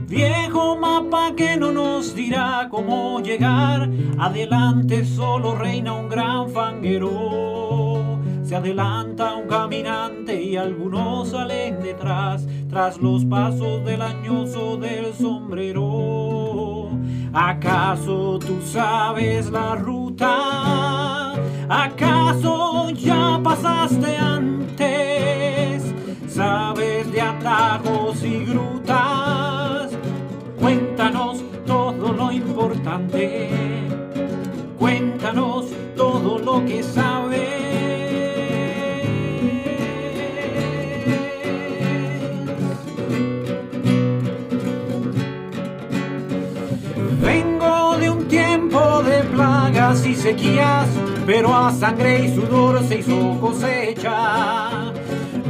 [0.08, 8.20] Viejo mapa que no nos dirá cómo llegar, adelante solo reina un gran fanguero.
[8.44, 16.90] Se adelanta un caminante y algunos salen detrás, tras los pasos del añoso del sombrero.
[17.32, 21.34] ¿Acaso tú sabes la ruta?
[21.68, 25.84] ¿Acaso ya pasaste antes?
[26.26, 29.92] ¿Sabes de atajos y grutas?
[30.58, 33.50] Cuéntanos todo lo importante.
[34.80, 37.53] Cuéntanos todo lo que sabes.
[50.02, 50.88] Y sequías,
[51.24, 54.92] pero a sangre y sudor se hizo cosecha.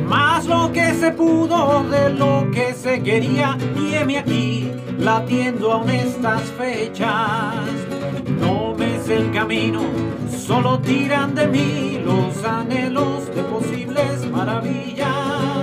[0.07, 5.76] Más lo que se pudo de lo que se quería, y heme aquí latiendo a
[5.78, 7.54] honestas fechas.
[8.38, 9.80] No me es el camino,
[10.46, 15.54] solo tiran de mí los anhelos de posibles maravillas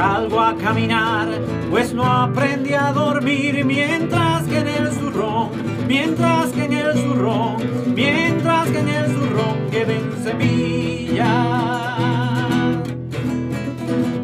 [0.00, 1.28] salgo a caminar,
[1.70, 5.50] pues no aprendí a dormir mientras que en el zurrón,
[5.86, 7.56] mientras que en el zurrón,
[7.94, 11.28] mientras que en el zurrón queden semillas.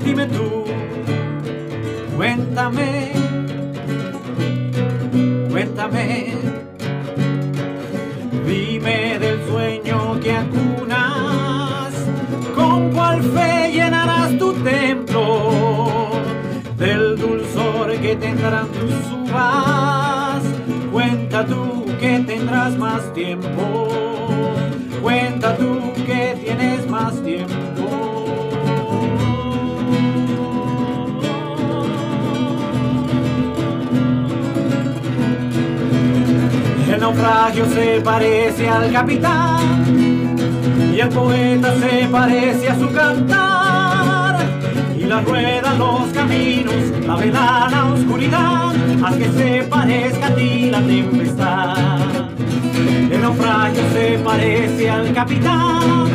[0.02, 0.64] Dime tú,
[2.16, 3.12] cuéntame,
[5.50, 6.34] cuéntame,
[8.46, 10.65] dime del sueño que acunas,
[14.52, 16.10] templo,
[16.76, 20.42] del dulzor que tendrán tus uvas,
[20.92, 23.88] cuenta tú que tendrás más tiempo,
[25.02, 27.54] cuenta tú que tienes más tiempo.
[36.92, 39.86] El naufragio se parece al capitán
[40.94, 43.65] y el poeta se parece a su cantar.
[45.06, 46.74] Y la rueda los caminos,
[47.06, 51.76] la vela la oscuridad, haz que se parezca a ti la tempestad.
[53.12, 56.08] El naufragio se parece al capitán,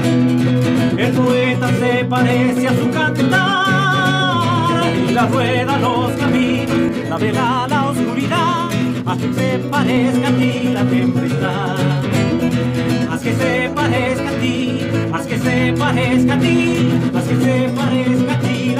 [0.97, 4.83] el poeta se parece a su cantar.
[5.07, 8.69] Y la rueda los caminos, la vela la oscuridad,
[9.05, 11.77] haz que se parezca a ti la tempestad.
[13.09, 14.81] Haz que se parezca a ti,
[15.13, 18.60] haz que se parezca a ti, haz que se parezca a ti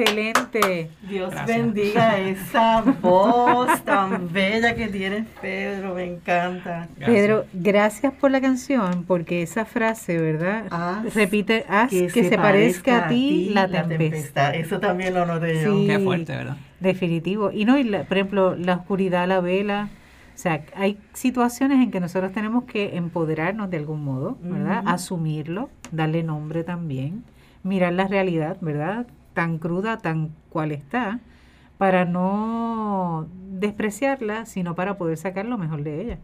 [0.00, 0.90] Excelente.
[1.08, 1.56] Dios Gracias.
[1.58, 5.94] bendiga esa voz tan bella que tienes, Pedro.
[5.94, 6.88] Me encanta.
[6.96, 7.06] Gracias.
[7.06, 10.64] Pedro, gracias por la canción, porque esa frase, ¿verdad?
[10.70, 14.54] Haz Repite, haz que, se, parezca a ti la tempestad.
[14.54, 15.74] Eso también lo noté yo.
[15.74, 15.86] Sí.
[15.86, 16.56] Qué fuerte, ¿verdad?
[16.80, 17.50] Definitivo.
[17.52, 19.88] Y no, y la- por ejemplo, la oscuridad, la vela.
[20.34, 24.84] O sea, hay situaciones en que nosotros tenemos que empoderarnos de algún modo, ¿verdad?
[24.86, 27.24] Asumirlo, darle nombre también,
[27.64, 29.08] mirar la realidad, ¿verdad?
[29.38, 31.20] Tan cruda, tan cual está,
[31.78, 36.18] para no despreciarla, sino para poder sacar lo mejor de ella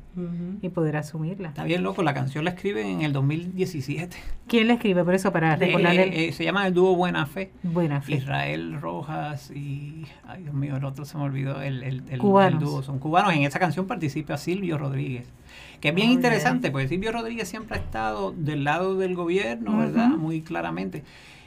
[0.63, 1.47] y poder asumirla.
[1.51, 4.17] Está bien loco, la canción la escriben en el 2017.
[4.49, 5.05] ¿Quién la escribe?
[5.05, 7.53] Por eso, para Eh, recordarle eh, eh, se llama el dúo Buena Fe.
[7.63, 8.17] buena fe.
[8.17, 12.61] Israel Rojas y, ay Dios mío, el otro se me olvidó, el, el, el- Cubanos.
[12.61, 13.33] el dúo, son cubanos.
[13.33, 15.29] En esa canción participa Silvio Rodríguez,
[15.81, 20.09] que es bien interesante, porque Silvio Rodríguez siempre ha estado del lado del gobierno, ¿verdad?
[20.09, 21.05] Muy claramente.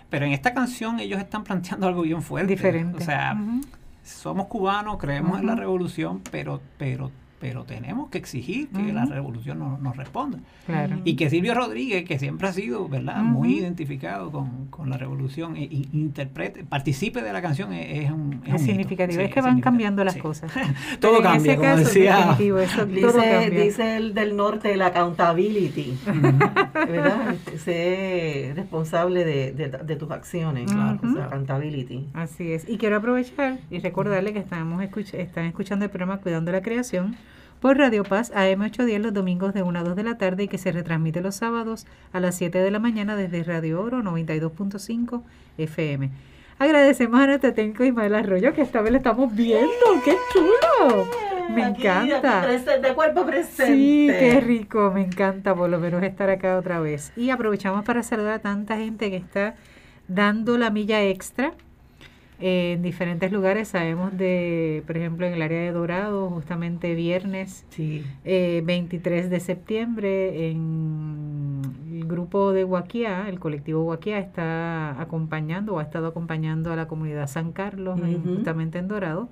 [0.09, 2.47] Pero en esta canción ellos están planteando algo bien fuerte.
[2.47, 2.97] Diferente.
[2.97, 3.37] O sea,
[4.03, 9.59] somos cubanos, creemos en la revolución, pero, pero, pero tenemos que exigir que la revolución
[9.59, 10.39] nos, nos responda.
[10.65, 10.97] Claro.
[11.03, 15.55] Y que Silvio Rodríguez, que siempre ha sido, ¿verdad?, muy identificado con, con la revolución,
[15.55, 18.65] e, interprete, participe de la canción, es, es un, es Es un hito.
[18.65, 19.19] significativo.
[19.19, 20.19] Sí, es que van cambiando las Sí.
[20.19, 20.51] cosas.
[20.99, 22.19] Todo cambia, ese como caso, decía.
[22.39, 23.63] eso, todo Dice, cambia.
[23.63, 25.97] dice el del norte la accountability,
[26.73, 27.35] ¿verdad?
[27.57, 30.99] Sé responsable de, de- de tus acciones, Claro.
[31.03, 32.07] O sea, accountability.
[32.13, 32.67] Así es.
[32.67, 37.15] Y quiero aprovechar y recordarle que estamos escuch- están escuchando el programa Cuidando la Creación
[37.61, 40.57] por Radio Paz AM810 los domingos de 1 a 2 de la tarde y que
[40.57, 45.23] se retransmite los sábados a las 7 de la mañana desde Radio Oro 92.5
[45.57, 46.11] FM.
[46.59, 49.67] Agradecemos a nuestro técnico Ismael Arroyo que esta vez lo estamos viendo.
[50.03, 51.05] ¡Qué chulo!
[51.53, 52.39] Me Aquí, encanta.
[52.41, 53.73] aquí presente, cuerpo presente.
[53.73, 57.11] Sí, qué rico, me encanta por lo menos estar acá otra vez.
[57.15, 59.55] Y aprovechamos para saludar a tanta gente que está
[60.07, 61.53] dando la milla extra
[62.39, 63.69] en diferentes lugares.
[63.69, 68.03] Sabemos de, por ejemplo, en el área de Dorado, justamente viernes Sí.
[68.25, 75.79] eh, 23 de septiembre, en el grupo de Guaquía, el colectivo Guaquía está acompañando o
[75.79, 79.29] ha estado acompañando a la comunidad San Carlos, justamente en Dorado,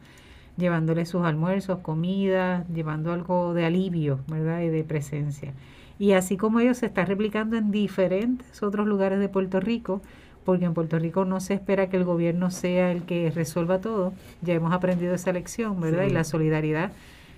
[0.58, 4.62] llevándole sus almuerzos, comidas, llevando algo de alivio, ¿verdad?
[4.62, 5.54] Y de presencia.
[6.00, 10.02] Y así como ellos se está replicando en diferentes otros lugares de Puerto Rico,
[10.46, 14.14] porque en Puerto Rico no se espera que el gobierno sea el que resuelva todo,
[14.42, 16.04] ya hemos aprendido esa lección, ¿verdad?
[16.04, 16.12] Sí.
[16.12, 16.92] Y la solidaridad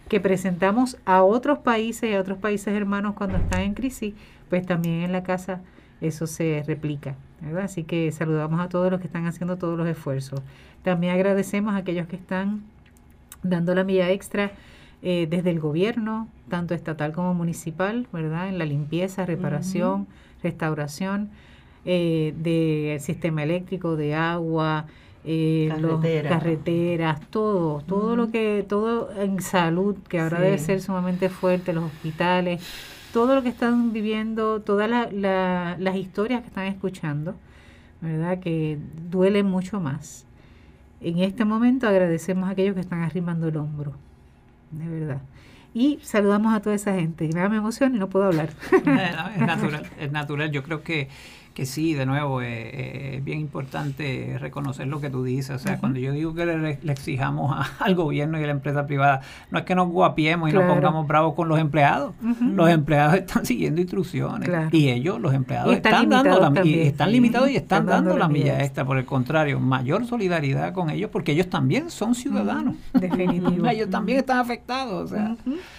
[0.10, 4.14] que presentamos a otros países y a otros países hermanos cuando están en crisis,
[4.50, 5.62] pues también en la casa
[6.02, 7.64] eso se replica, ¿verdad?
[7.64, 10.42] Así que saludamos a todos los que están haciendo todos los esfuerzos.
[10.84, 12.62] También agradecemos a aquellos que están
[13.44, 14.52] dando la milla extra
[15.02, 18.50] eh, desde el gobierno, tanto estatal como municipal, ¿verdad?
[18.50, 20.08] En la limpieza, reparación,
[20.44, 21.30] restauración
[21.90, 24.88] eh, del sistema eléctrico, de agua,
[25.24, 25.70] eh,
[26.28, 31.86] carreteras, todo, todo lo que, todo en salud, que ahora debe ser sumamente fuerte, los
[31.86, 32.62] hospitales,
[33.14, 37.36] todo lo que están viviendo, todas las historias que están escuchando,
[38.02, 38.40] ¿verdad?
[38.40, 38.78] Que
[39.10, 40.26] duele mucho más.
[41.00, 43.94] En este momento agradecemos a aquellos que están arrimando el hombro,
[44.72, 45.22] de verdad.
[45.74, 47.26] Y saludamos a toda esa gente.
[47.26, 48.50] Y me da emoción y no puedo hablar.
[49.36, 50.52] es natural, es natural.
[50.52, 51.08] Yo creo que
[51.58, 55.56] que sí, de nuevo, eh, eh, es bien importante reconocer lo que tú dices.
[55.56, 59.22] O sea, cuando yo digo que le, exijamos al gobierno y a la empresa privada,
[59.50, 62.14] no es que nos guapiemos y nos pongamos bravos con los empleados.
[62.42, 67.56] Los empleados están siguiendo instrucciones y ellos, los empleados, están, dando la, están limitados y
[67.56, 68.86] están, dando, la milla extra.
[68.86, 72.76] Por el contrario, mayor solidaridad con ellos porque ellos también son ciudadanos.
[72.94, 73.72] Definitivamente.
[73.74, 75.12] ellos también están afectados.
[75.12, 75.36] O sea.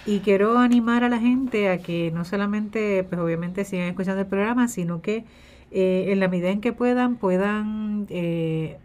[0.07, 4.27] Y quiero animar a la gente a que no solamente, pues obviamente sigan escuchando el
[4.27, 5.25] programa, sino que
[5.71, 8.79] eh, en la medida en que puedan, puedan eh,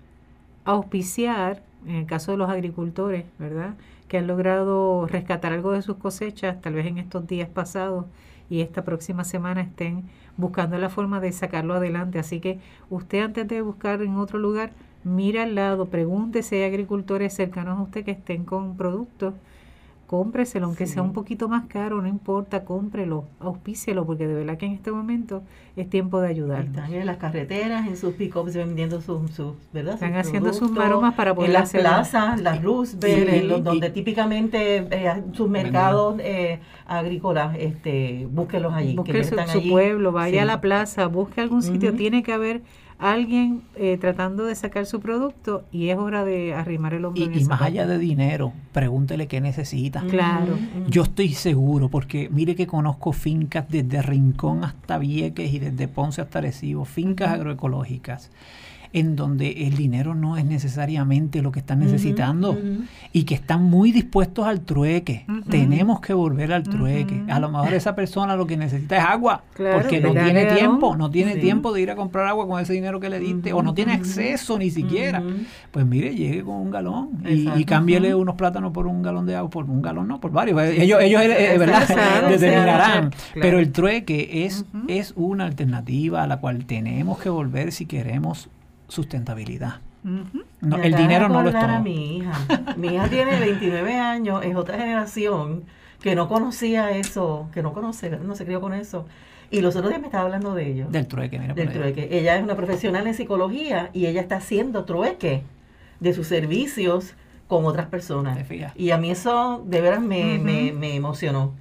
[0.65, 3.75] auspiciar, en el caso de los agricultores, ¿verdad?
[4.07, 8.05] Que han logrado rescatar algo de sus cosechas, tal vez en estos días pasados
[8.49, 10.03] y esta próxima semana estén
[10.37, 12.19] buscando la forma de sacarlo adelante.
[12.19, 14.71] Así que usted antes de buscar en otro lugar,
[15.03, 19.33] mira al lado, pregúntese hay agricultores cercanos a usted que estén con productos
[20.07, 24.65] cómpreselo, aunque sea un poquito más caro, no importa, cómprelo, auspícielo, porque de verdad que
[24.65, 25.43] en este momento
[25.75, 26.65] es tiempo de ayudar.
[26.65, 29.95] Están en las carreteras, en sus pick-ups vendiendo sus, sus ¿verdad?
[29.95, 35.49] Están haciendo sus maromas para poder En las plazas, las Roosevelt, donde típicamente eh, sus
[35.49, 38.95] mercados eh, agrícolas, este, búsquelos allí.
[38.95, 42.61] Busque su, pueblo, vaya a la plaza, busque algún sitio, tiene que haber
[43.11, 47.23] alguien eh, tratando de sacar su producto y es hora de arrimar el hombro.
[47.23, 50.01] Y, más allá de dinero, pregúntele qué necesita.
[50.09, 50.57] Claro.
[50.87, 56.21] Yo estoy seguro, porque mire que conozco fincas desde Rincón hasta Vieques y desde Ponce
[56.21, 58.31] hasta Recibo, fincas agroecológicas
[58.93, 62.55] en donde el dinero no es necesariamente lo que están necesitando
[63.11, 65.25] y que están muy dispuestos al trueque.
[65.49, 67.23] Tenemos que volver al trueque.
[67.27, 71.09] A lo mejor esa persona lo que necesita es agua, porque no tiene tiempo, no
[71.09, 73.73] tiene tiempo de ir a comprar agua con ese dinero que le diste o no
[73.73, 75.23] tiene acceso ni siquiera.
[75.71, 79.49] Pues mire, llegue con un galón y, cámbiele unos plátanos por un galón de agua,
[79.49, 80.61] por un galón no, por varios.
[80.61, 82.29] Ellos, ellos eh, ¿verdad?
[82.29, 83.11] determinarán.
[83.33, 88.49] Pero el trueque es, es una alternativa a la cual tenemos que volver si queremos
[88.87, 89.81] sustentabilidad.
[90.03, 91.79] el dinero no lo es todo.
[91.79, 92.33] mi hija.
[92.77, 95.63] Mi hija tiene 29 años, es otra generación
[96.01, 99.05] que no conocía eso, que no conoce, no se crió con eso.
[99.49, 100.87] Y los otros días me estaba hablando de ello.
[100.89, 101.53] Del trueque, mira.
[101.53, 102.09] Del trueque.
[102.11, 105.43] Ella es una profesional en psicología y ella está haciendo trueque
[105.99, 107.13] de sus servicios
[107.47, 108.39] con otras personas.
[108.75, 111.53] Y a mí eso de veras me, me emocionó.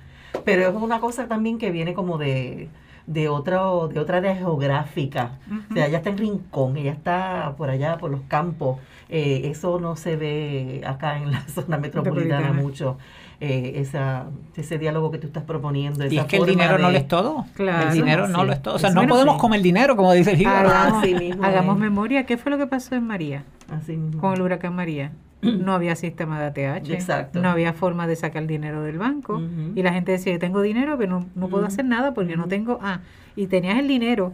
[0.45, 2.69] Pero es una cosa también que viene como de,
[3.07, 5.39] de, otro, de otra área geográfica.
[5.71, 8.79] O sea, ella está en Rincón, ella está por allá, por los campos.
[9.09, 12.99] Eh, eso no se ve acá en la zona metropolitana mucho.
[13.41, 16.07] Eh, esa, ese diálogo que tú estás proponiendo.
[16.07, 17.45] y es que el dinero no lo es todo.
[17.55, 18.77] Claro, el dinero no lo es todo.
[18.77, 22.25] O sea, no podemos comer dinero, como dice el Hagamos memoria.
[22.25, 23.45] ¿Qué fue lo que pasó en María?
[23.69, 28.47] Así Con el huracán María no había sistema de ATH, no había forma de sacar
[28.47, 29.43] dinero del banco
[29.75, 33.01] y la gente decía, tengo dinero, pero no, puedo hacer nada porque no tengo, ah,
[33.37, 34.33] y tenías el dinero.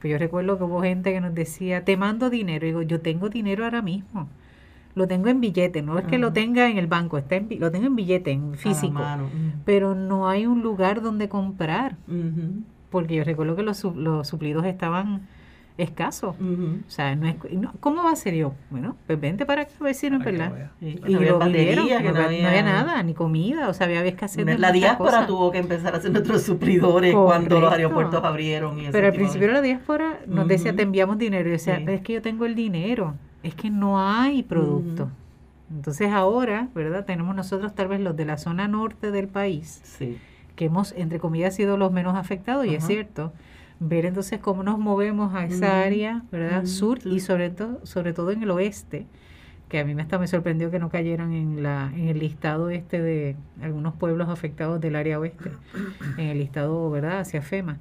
[0.00, 2.64] Pues yo recuerdo que hubo gente que nos decía, te mando dinero.
[2.64, 4.28] Y digo, yo tengo dinero ahora mismo.
[4.94, 7.70] Lo tengo en billete, no es que lo tenga en el banco, está en, lo
[7.70, 9.00] tengo en billete, en físico.
[9.64, 11.96] Pero no hay un lugar donde comprar.
[12.90, 15.28] Porque yo recuerdo que los, los suplidos estaban
[15.82, 16.36] escaso.
[16.38, 17.36] O sea, no es,
[17.80, 18.54] ¿cómo va a ser yo?
[18.70, 20.70] Bueno, pues vente para acá, vecino, ¿verdad?
[20.80, 25.26] Y, no, había no, había, nada, ni comida, o sea, había escasez de La diáspora
[25.26, 28.78] tuvo que empezar a ser nuestros suplidores cuando los aeropuertos abrieron.
[28.78, 31.48] Y Pero al principio la diáspora nos decía, te enviamos dinero.
[31.48, 35.10] Y yo decía, es que yo tengo el dinero, es que no hay producto.
[35.70, 37.04] Entonces ahora, ¿verdad?
[37.04, 39.82] Tenemos nosotros tal vez los de la zona norte del país,
[40.56, 43.32] que hemos, entre comillas, sido los menos afectados, y es cierto,
[43.80, 46.66] ver entonces cómo nos movemos a esa área, ¿verdad?
[46.66, 49.06] Sur y sobre todo, sobre todo en el oeste,
[49.70, 52.70] que a mí me hasta me sorprendió que no cayeran en la en el listado
[52.70, 55.50] este de algunos pueblos afectados del área oeste,
[56.18, 57.20] en el listado, ¿verdad?
[57.20, 57.78] Hacia FEMA.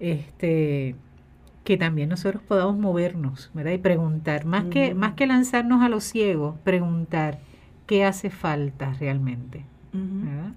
[0.00, 0.96] Este
[1.62, 3.72] que también nosotros podamos movernos, ¿verdad?
[3.72, 7.40] Y preguntar, más que más que lanzarnos a los ciegos, preguntar
[7.86, 10.52] qué hace falta realmente, ¿verdad?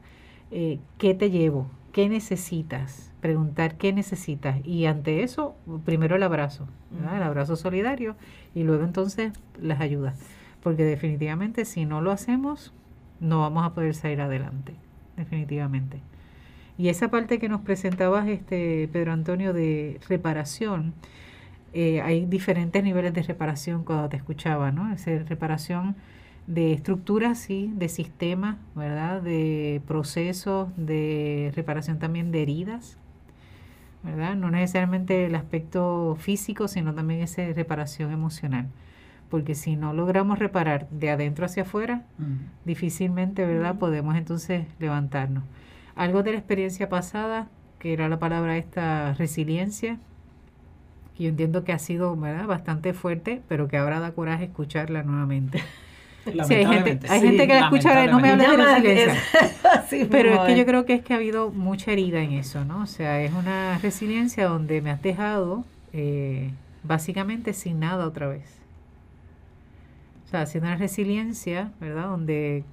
[0.51, 1.67] Eh, ¿Qué te llevo?
[1.91, 3.10] ¿Qué necesitas?
[3.21, 5.55] Preguntar qué necesitas y ante eso
[5.85, 6.67] primero el abrazo,
[7.15, 8.15] el abrazo solidario
[8.53, 10.19] y luego entonces las ayudas,
[10.61, 12.73] porque definitivamente si no lo hacemos
[13.19, 14.73] no vamos a poder salir adelante,
[15.15, 16.01] definitivamente.
[16.77, 20.93] Y esa parte que nos presentabas este Pedro Antonio de reparación,
[21.73, 24.91] eh, hay diferentes niveles de reparación cuando te escuchaba, ¿no?
[24.91, 25.95] Es reparación
[26.47, 29.21] de estructuras, sí, de sistemas, ¿verdad?
[29.21, 32.97] De procesos, de reparación también de heridas,
[34.03, 34.35] ¿verdad?
[34.35, 38.67] No necesariamente el aspecto físico, sino también esa reparación emocional.
[39.29, 42.03] Porque si no logramos reparar de adentro hacia afuera,
[42.65, 43.77] difícilmente, ¿verdad?
[43.77, 45.43] Podemos entonces levantarnos.
[45.95, 47.47] Algo de la experiencia pasada,
[47.79, 49.99] que era la palabra esta resiliencia,
[51.15, 52.45] que yo entiendo que ha sido ¿verdad?
[52.45, 55.63] bastante fuerte, pero que ahora da coraje escucharla nuevamente.
[56.23, 60.07] Sí, hay gente, hay gente que la escucha no me habla de resiliencia.
[60.11, 62.83] pero es que yo creo que es que ha habido mucha herida en eso, ¿no?
[62.83, 66.51] O sea, es una resiliencia donde me has dejado eh,
[66.83, 68.61] básicamente sin nada otra vez.
[70.25, 72.05] O sea, haciendo una resiliencia, ¿verdad?
[72.05, 72.63] Donde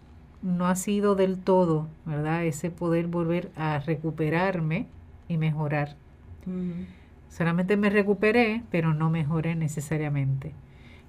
[0.42, 2.44] no ha sido del todo, ¿verdad?
[2.44, 4.86] Ese poder volver a recuperarme
[5.28, 5.96] y mejorar.
[7.28, 10.52] Solamente me recuperé, pero no mejoré necesariamente.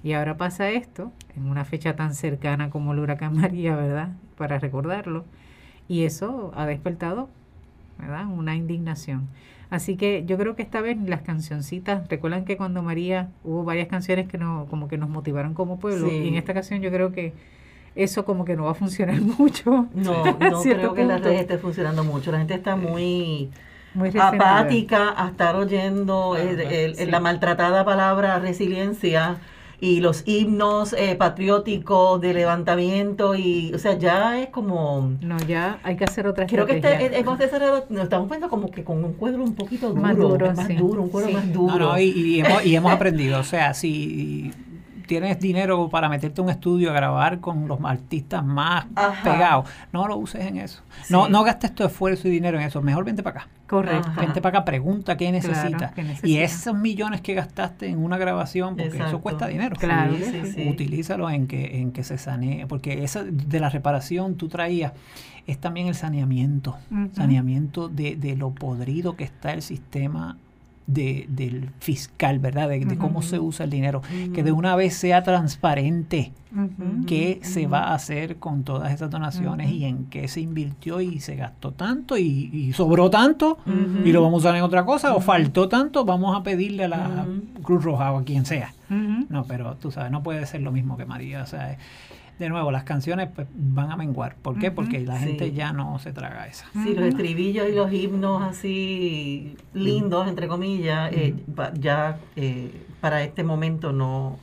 [0.03, 4.09] Y ahora pasa esto, en una fecha tan cercana como el huracán María, ¿verdad?
[4.37, 5.25] Para recordarlo.
[5.87, 7.29] Y eso ha despertado,
[7.97, 8.25] ¿verdad?
[8.27, 9.27] Una indignación.
[9.69, 13.87] Así que yo creo que esta vez las cancioncitas, recuerdan que cuando María hubo varias
[13.87, 17.11] canciones que no, como que nos motivaron como pueblo, y en esta ocasión yo creo
[17.11, 17.33] que
[17.95, 19.87] eso como que no va a funcionar mucho.
[19.93, 22.31] No, no creo que la red esté funcionando mucho.
[22.31, 23.51] La gente está muy
[24.19, 29.37] apática a estar oyendo la maltratada palabra resiliencia
[29.81, 35.79] y los himnos eh, patrióticos de levantamiento y o sea ya es como no ya
[35.83, 39.03] hay que hacer otra creo que este, hemos desarrollado nos estamos viendo como que con
[39.03, 41.99] un cuadro un poquito duro más duro, más duro un cuadro más duro no, no,
[41.99, 44.51] y, hemos, y hemos aprendido o sea si
[45.09, 48.85] tienes dinero para meterte a un estudio a grabar con los artistas más
[49.23, 50.83] pegados, no lo uses en eso.
[51.09, 52.79] No, no gastes tu esfuerzo y dinero en eso.
[52.83, 53.49] Mejor vente para acá.
[53.69, 54.11] Correcto.
[54.19, 55.93] Vente para acá, pregunta qué necesitas.
[56.23, 59.75] y esos millones que gastaste en una grabación, porque eso cuesta dinero.
[59.79, 60.15] Claro.
[60.67, 62.65] Utilízalo en que, en que se sanee.
[62.65, 64.93] Porque esa de la reparación tú traías
[65.45, 66.77] es también el saneamiento.
[67.13, 70.37] Saneamiento de, de lo podrido que está el sistema
[70.89, 72.67] de, del fiscal, ¿verdad?
[72.67, 74.01] De, cómo se usa el dinero.
[74.33, 76.31] Que de una vez sea transparente
[77.05, 81.19] qué se va a hacer con todas esas donaciones y en qué se invirtió y
[81.19, 83.59] se gastó tanto y, sobró tanto
[84.03, 86.87] y lo vamos a usar en otra cosa o faltó tanto, vamos a pedirle a
[86.87, 87.25] la
[87.61, 88.73] Cruz Roja o a quien sea.
[88.89, 91.43] No, pero tú sabes, no puede ser lo mismo que María.
[91.43, 91.77] O sea,
[92.39, 94.35] de nuevo, las canciones pues, van a menguar.
[94.41, 94.71] ¿Por qué?
[94.71, 96.65] Porque la gente ya no se traga esa.
[96.83, 101.35] Sí, los estribillos y los himnos así lindos, entre comillas, eh,
[101.73, 102.71] ya eh,
[103.01, 104.37] para este momento no,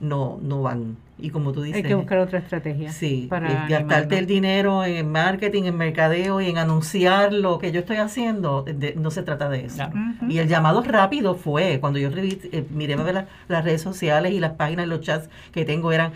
[0.00, 0.96] no, no van.
[1.18, 1.82] Y como tú dices...
[1.82, 2.92] Hay que buscar otra estrategia.
[2.92, 7.80] Sí, para gastarte el dinero en marketing, en mercadeo y en anunciar lo que yo
[7.80, 8.64] estoy haciendo,
[8.96, 9.90] no se trata de eso.
[10.28, 14.52] Y el llamado rápido fue, cuando yo eh, miré las, las redes sociales y las
[14.52, 16.12] páginas, los chats que tengo eran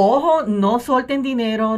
[0.00, 1.76] Ojo, no suelten dinero,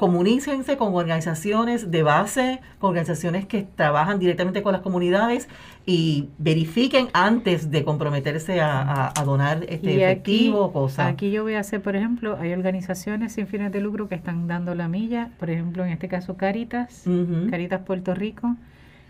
[0.00, 5.48] comuníquense con organizaciones de base, con organizaciones que trabajan directamente con las comunidades
[5.86, 11.06] y verifiquen antes de comprometerse a, donar este efectivo o cosas.
[11.06, 14.48] Aquí yo voy a hacer, por ejemplo, hay organizaciones sin fines de lucro que están
[14.48, 17.04] dando la milla, por ejemplo, en este caso Caritas,
[17.50, 18.56] Caritas Puerto Rico.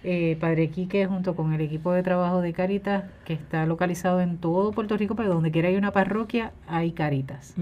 [0.07, 4.37] Eh, Padre Quique junto con el equipo de trabajo de Caritas que está localizado en
[4.37, 7.55] todo Puerto Rico, pero donde quiera hay una parroquia hay Caritas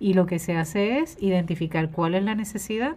[0.00, 2.96] y lo que se hace es identificar cuál es la necesidad.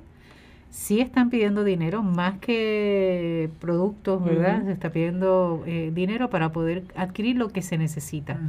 [0.69, 4.63] Si están pidiendo dinero, más que productos, ¿verdad?
[4.65, 8.39] Se está pidiendo eh, dinero para poder adquirir lo que se necesita.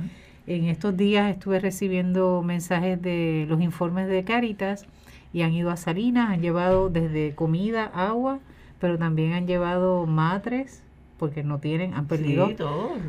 [0.47, 4.87] En estos días estuve recibiendo mensajes de los informes de Caritas
[5.35, 8.39] y han ido a Salinas, han llevado desde comida, agua,
[8.79, 10.84] pero también han llevado matres,
[11.19, 12.49] porque no tienen, han perdido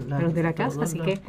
[0.07, 1.19] los de la casa, así que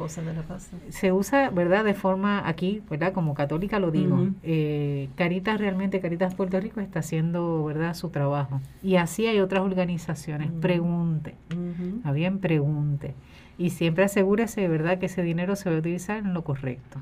[0.89, 1.83] se usa, ¿verdad?
[1.83, 3.13] De forma aquí, ¿verdad?
[3.13, 4.27] Como católica lo digo.
[4.43, 7.93] Eh, Caritas realmente, Caritas Puerto Rico está haciendo, ¿verdad?
[7.93, 8.61] Su trabajo.
[8.83, 10.51] Y así hay otras organizaciones.
[10.61, 13.13] Pregunte, uh bien, pregunte.
[13.59, 14.99] Y siempre asegúrese, ¿verdad?
[14.99, 16.99] Que ese dinero se va a utilizar en lo correcto.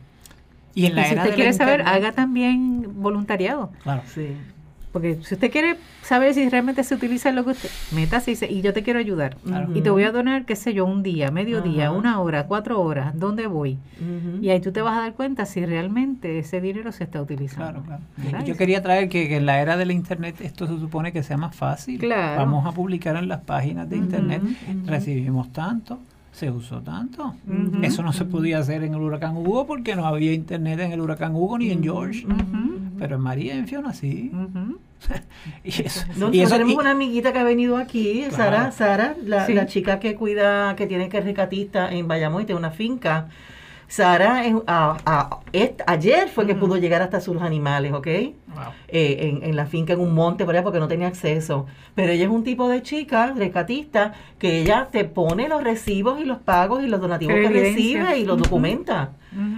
[0.74, 3.72] Y, en la si usted quiere saber, haga también voluntariado.
[3.84, 4.02] Claro.
[4.08, 4.36] Sí.
[4.96, 8.50] Porque si usted quiere saber si realmente se utiliza lo que usted, métase y dice,
[8.50, 9.36] y yo te quiero ayudar.
[9.74, 12.80] Y te voy a donar, qué sé yo, un día, medio día, una hora, cuatro
[12.80, 13.78] horas, ¿dónde voy?
[14.42, 17.84] Y ahí tú te vas a dar cuenta si realmente ese dinero se está utilizando.
[17.84, 18.46] Claro, claro.
[18.46, 21.54] Yo quería traer que, en la era del Internet esto se supone que sea más
[21.54, 22.00] fácil.
[22.00, 22.38] Claro.
[22.38, 24.44] Vamos a publicar en las páginas de Internet,
[24.86, 26.00] recibimos tanto
[26.32, 27.34] se usó tanto.
[27.82, 31.00] Eso no se podía hacer en el huracán Hugo porque no había internet en el
[31.00, 32.26] huracán Hugo ni en George.
[32.98, 34.32] Pero en María y en Fiona sí.
[35.64, 36.06] y eso,
[36.50, 40.88] tenemos una amiguita que ha venido aquí, Sara, Sara, la, la, chica que cuida, que
[40.88, 43.28] tiene que es recatista en Bayamón y tiene una finca.
[43.88, 44.42] Sara
[45.86, 48.08] ayer fue que pudo llegar hasta sus animales, ¿ok?
[48.08, 48.34] Eh,
[48.88, 51.68] en, en, la finca, en un monte, por allá, porque no tenía acceso.
[51.94, 56.26] Pero ella es un tipo de chica, rescatista, que ella te pone los recibos y
[56.26, 59.12] los pagos y los donativos que recibe y los documenta.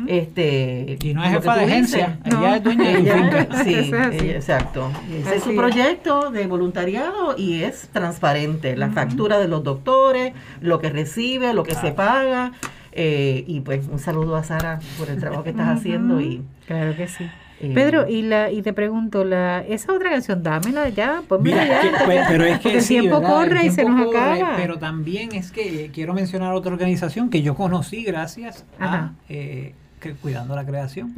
[0.07, 3.63] Este, y no es jefa de agencia, ella es dueña de finca.
[3.63, 4.91] Sí, exacto.
[5.21, 8.75] Ese es su proyecto de voluntariado y es transparente.
[8.75, 12.53] La factura de los doctores, lo que recibe, lo que se paga.
[12.99, 16.19] Eh, y pues un saludo a Sara por el trabajo que estás haciendo.
[16.19, 17.29] y Claro que sí.
[17.59, 21.65] Eh, Pedro, y la y te pregunto, la esa otra canción, dámela ya, pues mira,
[21.65, 24.55] ya, pues, pero es que el tiempo corre y se nos acaba.
[24.55, 29.73] Pero también es que quiero mencionar otra organización que yo conocí gracias a eh,
[30.21, 31.15] Cuidando la Creación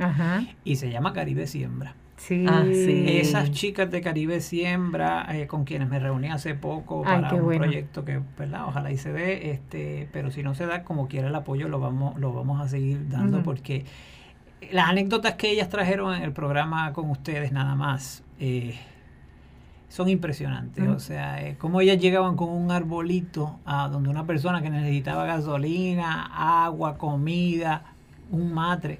[0.63, 1.95] y se llama Caribe Siembra.
[2.47, 3.05] Ah, sí.
[3.07, 8.03] Esas chicas de Caribe Siembra, eh, con quienes me reuní hace poco para un proyecto
[8.03, 8.65] que, ¿verdad?
[8.67, 11.79] Ojalá y se dé, este, pero si no se da, como quiera el apoyo, lo
[11.79, 13.85] vamos, lo vamos a seguir dando porque
[14.71, 18.77] las anécdotas que ellas trajeron en el programa con ustedes nada más eh,
[19.89, 20.87] son impresionantes.
[20.87, 25.25] O sea, eh, como ellas llegaban con un arbolito a donde una persona que necesitaba
[25.25, 27.83] gasolina, agua, comida,
[28.31, 28.99] un matre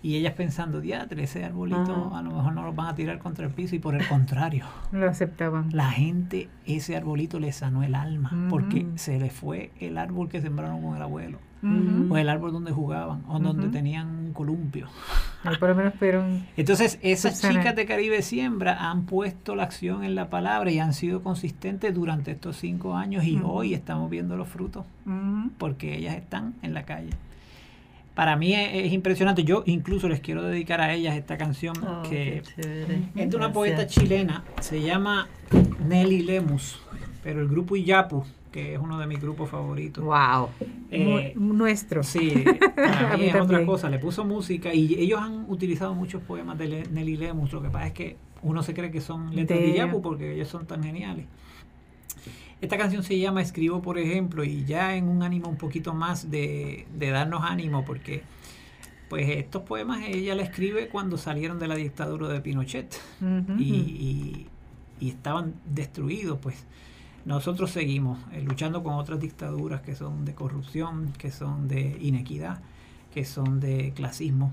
[0.00, 3.46] y ellas pensando, diatre, ese arbolito a lo mejor no lo van a tirar contra
[3.46, 4.64] el piso y por el contrario.
[4.92, 5.70] lo aceptaban.
[5.72, 10.40] La gente, ese arbolito le sanó el alma porque se le fue el árbol que
[10.40, 11.38] sembraron con el abuelo.
[11.62, 14.86] O el árbol donde jugaban, o donde tenían un columpio.
[15.58, 20.14] por lo menos pudieron Entonces, esas chicas de Caribe Siembra han puesto la acción en
[20.14, 24.48] la palabra y han sido consistentes durante estos cinco años y hoy estamos viendo los
[24.48, 24.84] frutos
[25.58, 27.10] porque ellas están en la calle.
[28.18, 29.44] Para mí es, impresionante.
[29.44, 32.42] Yo incluso les quiero dedicar a ellas esta canción oh, que
[33.14, 35.28] es de una poeta chilena, se llama
[35.86, 36.80] Nelly Lemus,
[37.22, 40.04] pero el grupo Iyapu, que es uno de mis grupos favoritos.
[40.04, 40.48] Wow.
[40.90, 42.02] Eh, nuestro.
[42.02, 42.44] Sí,
[42.76, 43.88] para mí, es otra cosa.
[43.90, 47.52] Le puso música y ellos han utilizado muchos poemas de Nelly Lemus.
[47.52, 50.48] Lo que pasa es que uno se cree que son letras de, de porque ellos
[50.48, 51.26] son tan geniales.
[52.60, 56.28] Esta canción se llama Escribo, por ejemplo, y ya en un ánimo un poquito más
[56.28, 58.22] de, darnos ánimo, porque
[59.08, 63.00] pues estos poemas ella la escribe cuando salieron de la dictadura de Pinochet
[63.58, 64.46] y,
[65.00, 66.66] estaban destruidos, pues
[67.28, 72.60] nosotros seguimos eh, luchando con otras dictaduras que son de corrupción, que son de inequidad,
[73.12, 74.50] que son de clasismo.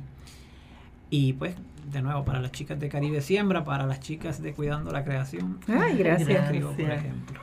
[1.09, 1.55] Y pues,
[1.89, 5.59] de nuevo, para las chicas de Caribe Siembra, para las chicas de Cuidando la Creación.
[5.69, 6.29] Ay, gracias.
[6.29, 7.39] Escribo, por ejemplo.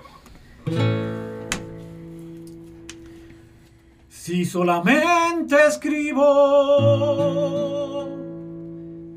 [4.10, 6.28] Si solamente escribo,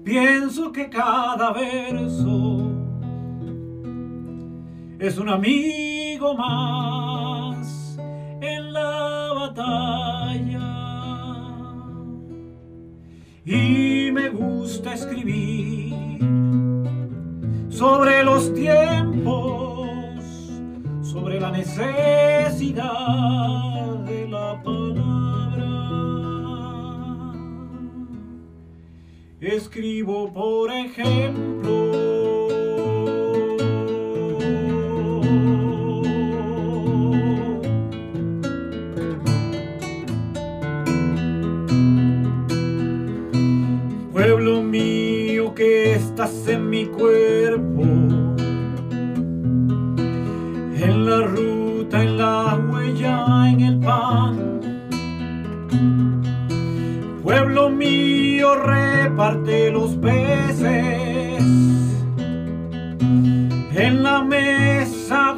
[0.06, 2.72] pienso que cada verso
[4.98, 5.95] es un amigo
[6.34, 7.98] más
[8.42, 10.72] en la batalla.
[13.46, 15.94] Y me gusta escribir
[17.70, 19.66] sobre los tiempos
[21.16, 22.86] sobre la necesidad
[24.06, 24.96] de la palabra.
[29.40, 31.85] Escribo, por ejemplo,
[46.16, 47.82] estás en mi cuerpo
[50.82, 54.62] en la ruta, en la huella, en el pan.
[57.22, 61.44] Pueblo mío, reparte los peces
[63.76, 65.34] en la mesa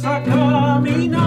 [0.00, 1.21] caminar.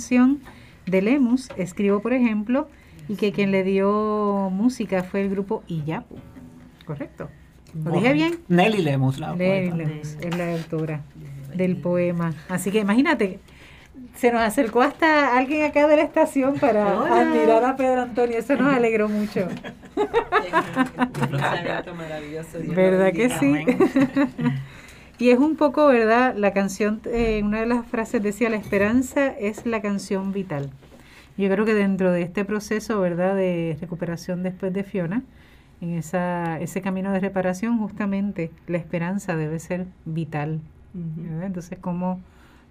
[0.00, 0.40] Canción
[0.86, 2.68] de Lemus, escribo por ejemplo,
[3.06, 6.16] y que quien le dio música fue el grupo Iyapu.
[6.86, 7.28] ¿Correcto?
[7.84, 8.38] ¿Lo dije bien?
[8.48, 11.02] Nelly Lemus, la Nelly Lemus, es la autora
[11.54, 12.32] del poema.
[12.48, 13.40] Así que imagínate,
[14.16, 18.38] se nos acercó hasta alguien acá de la estación para admirar a Pedro Antonio.
[18.38, 19.48] Eso nos alegró mucho.
[22.74, 23.66] ¿Verdad que sí?
[25.20, 26.34] Y es un poco, ¿verdad?
[26.34, 30.70] La canción, eh, una de las frases decía, la esperanza es la canción vital.
[31.36, 35.22] Yo creo que dentro de este proceso, ¿verdad?, de recuperación después de Fiona,
[35.82, 40.60] en esa, ese camino de reparación, justamente la esperanza debe ser vital.
[41.42, 42.18] Entonces, ¿cómo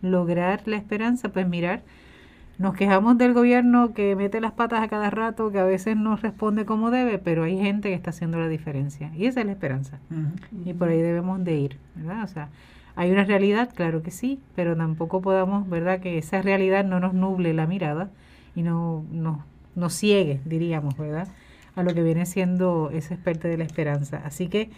[0.01, 1.29] lograr la esperanza?
[1.29, 1.83] Pues mirar
[2.59, 6.15] nos quejamos del gobierno que mete las patas a cada rato, que a veces no
[6.15, 9.11] responde como debe, pero hay gente que está haciendo la diferencia.
[9.15, 9.99] Y esa es la esperanza.
[10.65, 12.23] Y por ahí debemos de ir, ¿verdad?
[12.23, 12.49] O sea,
[12.95, 16.01] hay una realidad, claro que sí, pero tampoco podamos, ¿verdad?
[16.01, 18.11] Que esa realidad no nos nuble la mirada
[18.55, 19.37] y no nos
[19.75, 21.27] no ciegue, diríamos, ¿verdad?
[21.75, 24.21] A lo que viene siendo ese experto de la esperanza.
[24.25, 24.69] Así que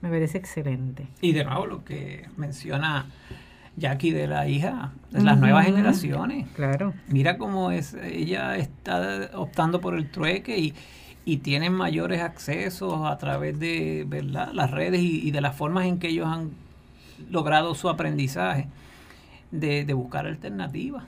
[0.00, 1.08] me parece excelente.
[1.20, 3.06] Y de nuevo lo que menciona
[3.78, 6.46] Jackie de la hija, de las nuevas generaciones.
[6.54, 6.94] Claro.
[7.08, 10.74] Mira cómo es, ella está optando por el trueque y,
[11.24, 14.50] y tienen mayores accesos a través de ¿verdad?
[14.52, 16.50] las redes y, de las formas en que ellos han
[17.30, 18.66] logrado su aprendizaje
[19.50, 21.04] de, buscar alternativas.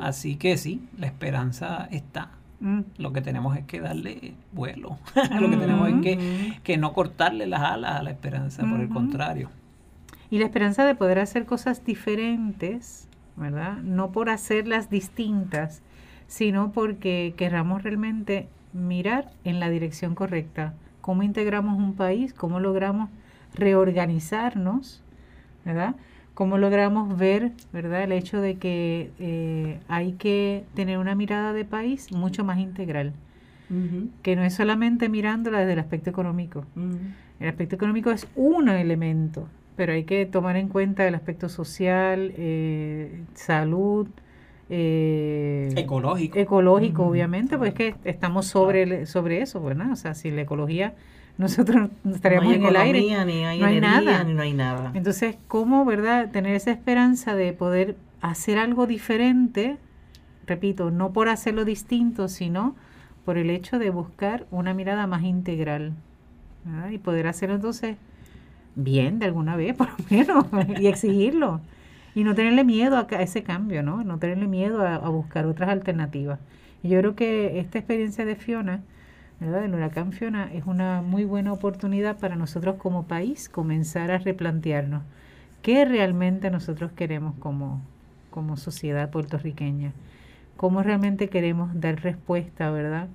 [0.00, 2.30] Así que sí, la esperanza está.
[2.60, 2.80] Mm.
[2.98, 4.98] Lo que tenemos es que darle vuelo.
[5.40, 8.88] Lo que tenemos es que, que, no cortarle las alas a la esperanza, por el
[8.88, 9.50] contrario.
[10.30, 13.78] Y la esperanza de poder hacer cosas diferentes, ¿verdad?
[13.78, 15.82] No por hacerlas distintas,
[16.26, 20.74] sino porque querramos realmente mirar en la dirección correcta.
[21.00, 23.08] Cómo integramos un país, cómo logramos
[23.54, 25.02] reorganizarnos,
[25.64, 25.96] ¿verdad?
[26.34, 28.04] Cómo logramos ver, ¿verdad?
[28.04, 33.12] El hecho de que eh, hay que tener una mirada de país mucho más integral,
[34.22, 36.64] que no es solamente mirándola desde el aspecto económico.
[37.40, 39.48] El aspecto económico es un elemento,
[39.78, 44.08] pero hay que tomar en cuenta el aspecto social, eh, salud,
[44.68, 46.36] eh, ecológico.
[46.36, 49.92] Ecológico, obviamente, pues es que estamos sobre, sobre eso, ¿verdad?
[49.92, 50.96] O sea, si la ecología,
[51.38, 53.00] nosotros estaríamos en el aire.
[53.02, 54.24] Ni hay no hay nada.
[54.24, 54.90] Ni no hay nada.
[54.94, 59.76] Entonces, ¿cómo, verdad, tener esa esperanza de poder hacer algo diferente?
[60.44, 62.74] Repito, no por hacerlo distinto, sino
[63.24, 65.92] por el hecho de buscar una mirada más integral.
[66.90, 67.96] Y poder hacerlo entonces
[68.78, 70.46] bien de alguna vez, por lo menos,
[70.80, 71.60] y exigirlo.
[72.14, 74.02] Y no tenerle miedo a, ese cambio, ¿no?
[74.02, 76.40] No tenerle miedo a, buscar otras alternativas.
[76.82, 78.82] Y yo creo que esta experiencia de Fiona,
[79.40, 79.60] ¿verdad?
[79.60, 85.02] Del huracán Fiona, es una muy buena oportunidad para nosotros como país comenzar a replantearnos
[85.62, 87.82] qué realmente nosotros queremos como,
[88.30, 89.92] como sociedad puertorriqueña.
[90.56, 93.08] Cómo realmente queremos dar respuesta, ¿verdad?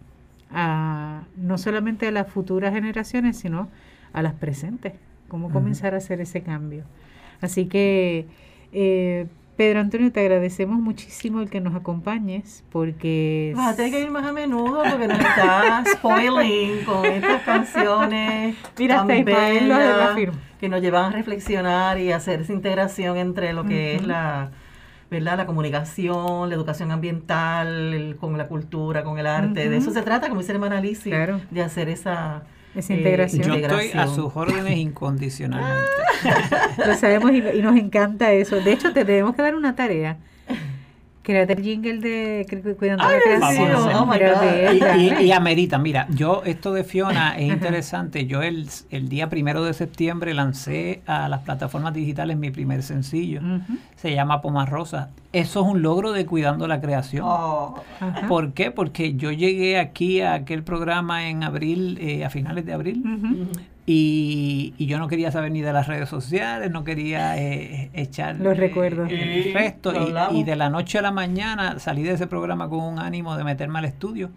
[0.51, 3.70] A, no solamente a las futuras generaciones, sino
[4.14, 4.93] a las presentes
[5.34, 6.84] cómo comenzar a hacer ese cambio.
[7.42, 8.28] Así que,
[8.72, 9.26] eh,
[9.58, 13.52] Pedro Antonio, te agradecemos muchísimo el que nos acompañes porque...
[13.56, 18.56] Vas a tener que ir más a menudo porque nos está spoiling con estas canciones
[18.78, 19.08] Mira,
[20.60, 24.52] que nos llevan a reflexionar y hacer esa integración entre lo que es la...
[25.10, 25.38] ¿verdad?
[25.38, 29.68] La comunicación, la educación ambiental, con la cultura, con el arte.
[29.68, 32.44] De eso se trata, como dice hermana Alicia, de hacer esa,
[32.76, 33.43] Esa integración.
[33.43, 35.89] Yo estoy a sus órdenes incondicionalmente.
[36.86, 38.59] Lo sabemos y, y, nos encanta eso.
[38.59, 40.17] De hecho, te debemos que dar una tarea
[41.24, 43.71] Créate el jingle de Cuidando la Creación.
[43.95, 48.26] Oh y, y, amerita, mira, yo esto de Fiona es interesante.
[48.26, 53.39] Yo el, el, día primero de septiembre lancé a las plataformas digitales mi primer sencillo.
[53.95, 55.11] Se llama Pomas Rosa.
[55.32, 57.26] Eso es un logro de Cuidando la Creación.
[57.26, 57.82] Oh.
[58.28, 58.71] ¿Por qué?
[58.71, 63.01] Porque yo llegué aquí a aquel programa en abril, eh, a finales de abril,
[63.86, 68.58] y, yo no quería saber ni de las redes sociales, no quería eh, echar los
[68.58, 69.12] recuerdos.
[69.12, 69.94] el resto.
[70.32, 73.44] Y, de la noche a la mañana salí de ese programa con un ánimo de
[73.44, 74.32] meterme al estudio.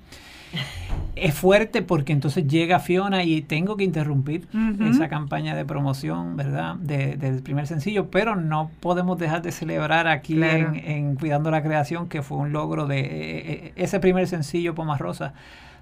[1.17, 4.49] Es fuerte porque entonces llega Fiona y tengo que interrumpir
[4.81, 6.77] esa campaña de promoción, ¿verdad?
[6.77, 12.23] del primer sencillo, pero no podemos dejar de celebrar aquí en, Cuidando la Creación, que
[12.23, 15.35] fue un logro de eh, eh, ese primer sencillo, Pomas Rosa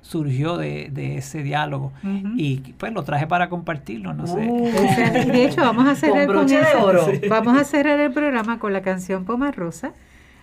[0.05, 1.91] surgió de, ese diálogo
[2.37, 4.47] y pues lo traje para compartirlo, no sé.
[4.49, 5.33] Uh.
[5.33, 9.25] de hecho vamos a cerrar con, con vamos a cerrar el programa con la canción
[9.25, 9.93] Poma Rosa.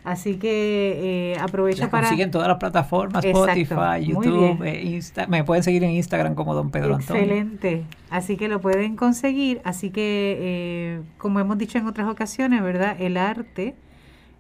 [0.04, 2.10] Así que eh, aprovecho para.
[2.10, 6.96] Siguen todas las plataformas, Spotify, YouTube, eh, me pueden seguir en Instagram como Don Pedro
[6.96, 7.22] Antonio.
[7.22, 7.84] Excelente.
[8.10, 9.62] Así que lo pueden conseguir.
[9.64, 13.00] Así que, eh, como hemos dicho en otras ocasiones, ¿verdad?
[13.00, 13.76] El arte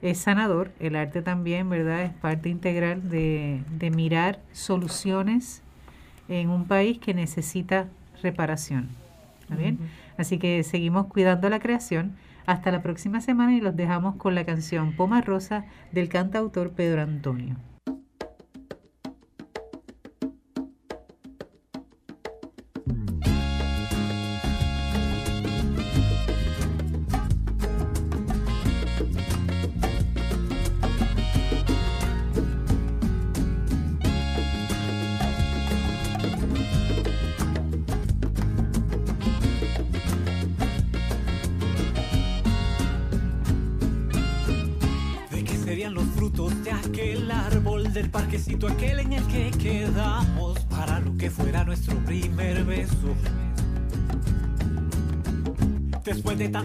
[0.01, 2.03] es sanador, el arte también, ¿verdad?
[2.03, 5.61] Es parte integral de, de mirar soluciones
[6.27, 7.87] en un país que necesita
[8.21, 8.89] reparación.
[9.41, 9.79] ¿Está bien?
[10.17, 12.15] Así que seguimos cuidando la creación.
[12.45, 17.01] Hasta la próxima semana y los dejamos con la canción Poma Rosa del cantautor Pedro
[17.01, 17.55] Antonio.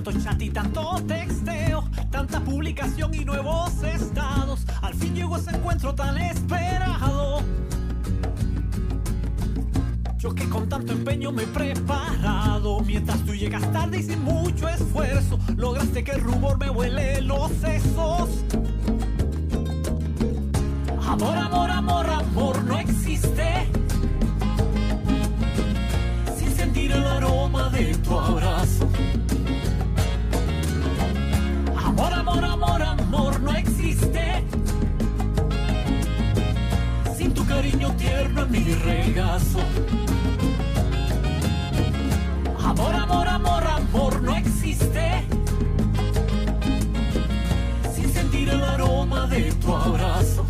[0.07, 5.97] Tanto chat y tanto texteo, tanta publicación y nuevos estados, al fin llegó ese encuentro
[5.97, 7.43] tan esperado.
[10.17, 14.69] Yo que con tanto empeño me he preparado, mientras tú llegas tarde y sin mucho
[14.69, 18.46] esfuerzo, lograste que el rumor me huele los sesos.
[49.75, 50.47] Abrazo.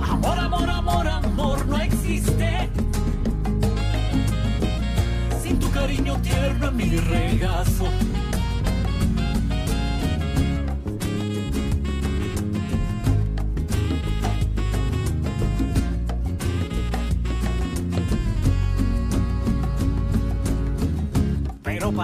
[0.00, 2.70] Amor, amor, amor, amor no existe.
[5.42, 7.83] Sin tu cariño tierno en mi regazo.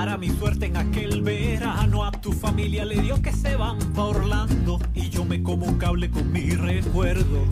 [0.01, 4.05] Para mi suerte en aquel verano a tu familia le dio que se van pa'
[4.05, 7.45] Orlando y yo me como un cable con mi recuerdo.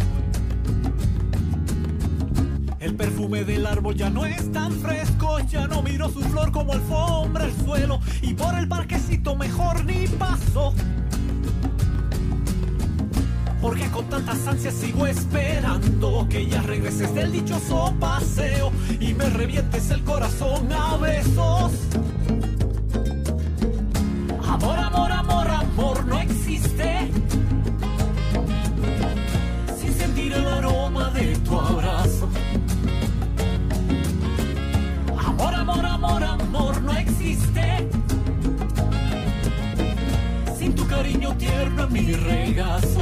[2.80, 6.72] El perfume del árbol ya no es tan fresco, ya no miro su flor como
[6.72, 10.72] alfombra el suelo y por el parquecito mejor ni paso.
[13.60, 19.90] Porque con tantas ansias sigo esperando que ya regreses del dichoso paseo y me revientes
[19.90, 21.72] el corazón a besos.
[26.58, 27.10] No existe
[29.78, 32.28] sin sentir el aroma de tu abrazo.
[35.18, 37.88] Amor, amor, amor, amor no existe.
[40.58, 43.00] Sin tu cariño tierno en mi regazo.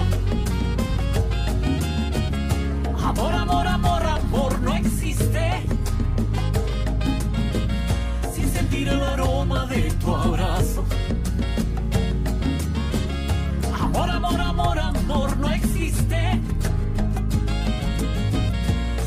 [3.03, 5.63] Amor, amor, amor, amor no existe.
[8.35, 9.26] Sin sentir el aroma
[14.27, 16.41] Amor, amor, amor, no existe.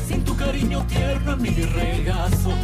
[0.08, 2.54] Sin tu cariño tierno mi regazo.